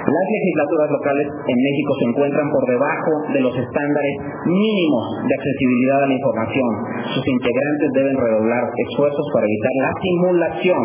[0.00, 4.14] Las legislaturas locales en México se encuentran por debajo de los estándares
[4.48, 6.70] mínimos de accesibilidad a la información.
[7.12, 10.84] Sus integrantes deben redoblar esfuerzos para evitar la simulación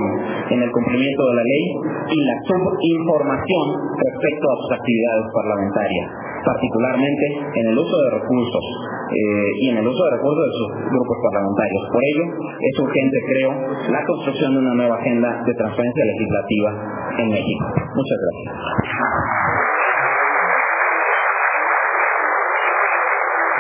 [0.52, 1.66] en el cumplimiento de la ley
[2.12, 7.26] y la subinformación respecto a sus actividades parlamentarias particularmente
[7.58, 8.66] en el uso de recursos
[9.10, 11.82] eh, y en el uso de recursos de sus grupos parlamentarios.
[11.92, 12.26] Por ello,
[12.62, 13.52] es urgente, creo,
[13.90, 16.70] la construcción de una nueva agenda de transparencia legislativa
[17.18, 17.66] en México.
[17.98, 18.54] Muchas gracias.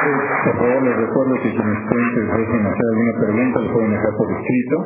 [0.05, 4.29] Por favor, les recuerdo que si quienes dejen hacer alguna pregunta, lo pueden dejar por
[4.37, 4.77] escrito.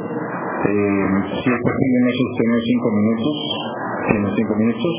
[0.64, 1.08] Eh,
[1.44, 3.36] si es posible, nosotros tenemos cinco minutos.
[4.40, 4.96] Cinco minutos.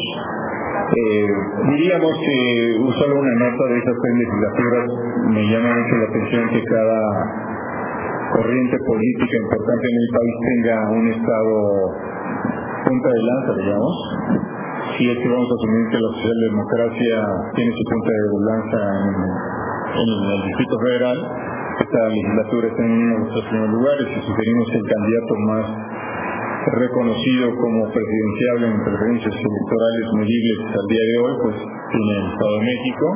[0.90, 1.26] Eh,
[1.70, 2.38] diríamos que
[2.98, 4.86] solo una nota de esas tres legislaturas
[5.30, 7.00] me llama mucho la atención que cada
[8.34, 11.54] corriente política importante en el país tenga un estado
[12.90, 13.94] punta de lanza, digamos.
[14.98, 17.16] Si es que vamos a asumir que la socialdemocracia
[17.54, 18.80] tiene su punta de lanza
[19.94, 21.18] en, el Distrito Federal,
[21.86, 25.66] esta legislatura está en uno de los primeros lugares y sugerimos que el candidato más
[26.76, 32.52] reconocido como presidenciable en preferencias electorales medibles al día de hoy, pues tiene el Estado
[32.58, 33.06] de México.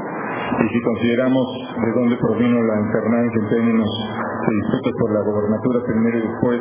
[0.55, 1.47] Y si consideramos
[1.85, 6.59] de dónde provino la alternancia en términos de disputas por la gobernatura primero y después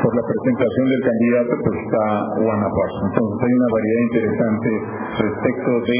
[0.00, 2.04] por la presentación del candidato, pues está
[2.40, 2.96] Guanajuato.
[3.04, 4.68] Entonces hay una variedad interesante
[5.20, 5.98] respecto de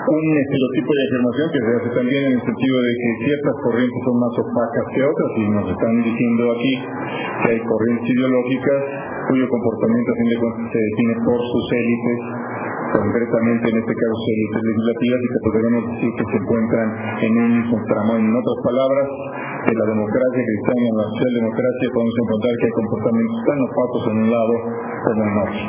[0.00, 4.00] un estereotipo de afirmación que se hace también en el sentido de que ciertas corrientes
[4.00, 6.72] son más opacas que otras y nos están diciendo aquí
[7.44, 8.80] que hay corrientes ideológicas
[9.28, 12.18] cuyo comportamiento a fin de cuentas se define por sus élites
[12.92, 16.88] concretamente en este caso élites legislativas y que podríamos decir que se encuentran
[17.22, 18.10] en un tramo.
[18.16, 19.06] En otras palabras,
[19.66, 24.16] de la democracia cristiana en la socialdemocracia podemos encontrar que hay comportamientos tan opacos en
[24.24, 24.54] un lado
[25.04, 25.62] como en otro.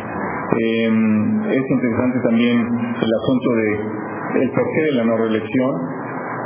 [0.51, 0.89] Eh,
[1.59, 3.67] es interesante también el asunto de
[4.31, 5.71] el porqué de la no reelección,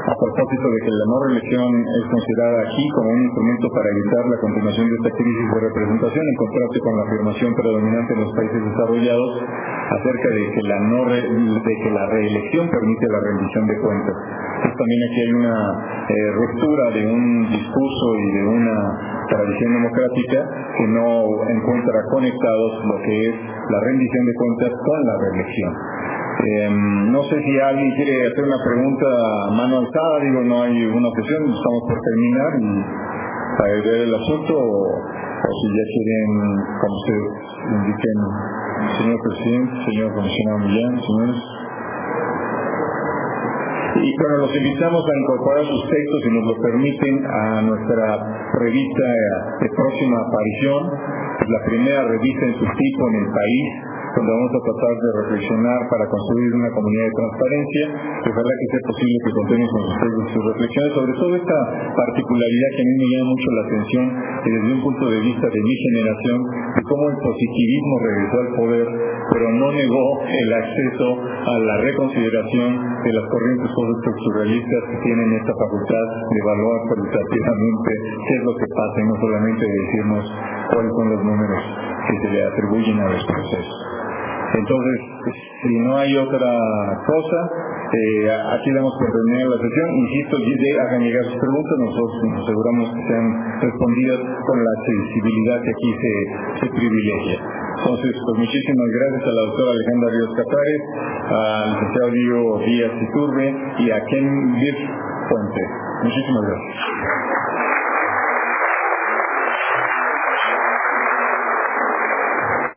[0.06, 4.23] a propósito de que la no reelección es considerada aquí como un instrumento para evitar
[4.30, 8.32] la continuación de esta crisis de representación en contraste con la afirmación predominante en los
[8.38, 13.77] países desarrollados acerca de que la no de que la reelección permite la rendición de
[13.82, 14.15] cuentas.
[14.61, 15.57] Pues también aquí hay una
[16.06, 18.77] eh, ruptura de un discurso y de una
[19.26, 20.40] tradición democrática
[20.77, 21.10] que no
[21.49, 25.73] encuentra conectados lo que es la rendición de cuentas con la reelección.
[26.45, 30.77] Em, no sé si alguien quiere hacer una pregunta a mano alzada, digo, no hay
[30.85, 35.01] una opción, estamos por terminar y ver el asunto o,
[35.41, 36.30] si ya quieren,
[36.77, 37.15] como se
[37.73, 38.17] indiquen,
[38.93, 41.41] señor presidente, señor comisionado Millán, señores.
[44.05, 48.05] Y bueno, los invitamos a incorporar sus textos, si nos lo permiten, a nuestra
[48.53, 49.05] revista
[49.65, 50.81] de próxima aparición.
[51.47, 55.79] La primera revista en su tipo en el país donde vamos a tratar de reflexionar
[55.91, 57.83] para construir una comunidad de transparencia.
[58.31, 61.59] Ojalá que sea posible que contemos con ustedes sus reflexiones sobre todo esta
[61.91, 65.47] particularidad que a mí me llama mucho la atención y desde un punto de vista
[65.51, 66.39] de mi generación,
[66.75, 68.87] de cómo el positivismo regresó al poder,
[69.35, 72.69] pero no negó el acceso a la reconsideración
[73.03, 78.67] de las corrientes postestructuralistas que tienen esta facultad de evaluar cualitativamente qué es lo que
[78.71, 80.23] pasa y no solamente de decirnos
[80.71, 81.61] cuáles son los números
[82.07, 83.84] que se le atribuyen a los procesos.
[84.56, 84.98] Entonces,
[85.64, 86.52] si no hay otra
[87.06, 87.40] cosa,
[87.91, 89.88] eh, aquí damos por terminar la sesión.
[89.99, 90.36] Insisto,
[90.80, 93.26] hagan llegar sus preguntas, nosotros nos aseguramos que sean
[93.61, 97.38] respondidas con la accesibilidad que aquí se, privilegia.
[97.84, 100.82] Entonces, pues muchísimas gracias a la doctora Alejandra Ríos Casares,
[101.30, 103.48] al licenciado Diego Díaz Iturbe
[103.80, 104.77] y a Ken Vir
[105.30, 105.64] Fuente.
[106.03, 107.64] Muchísimas gracias.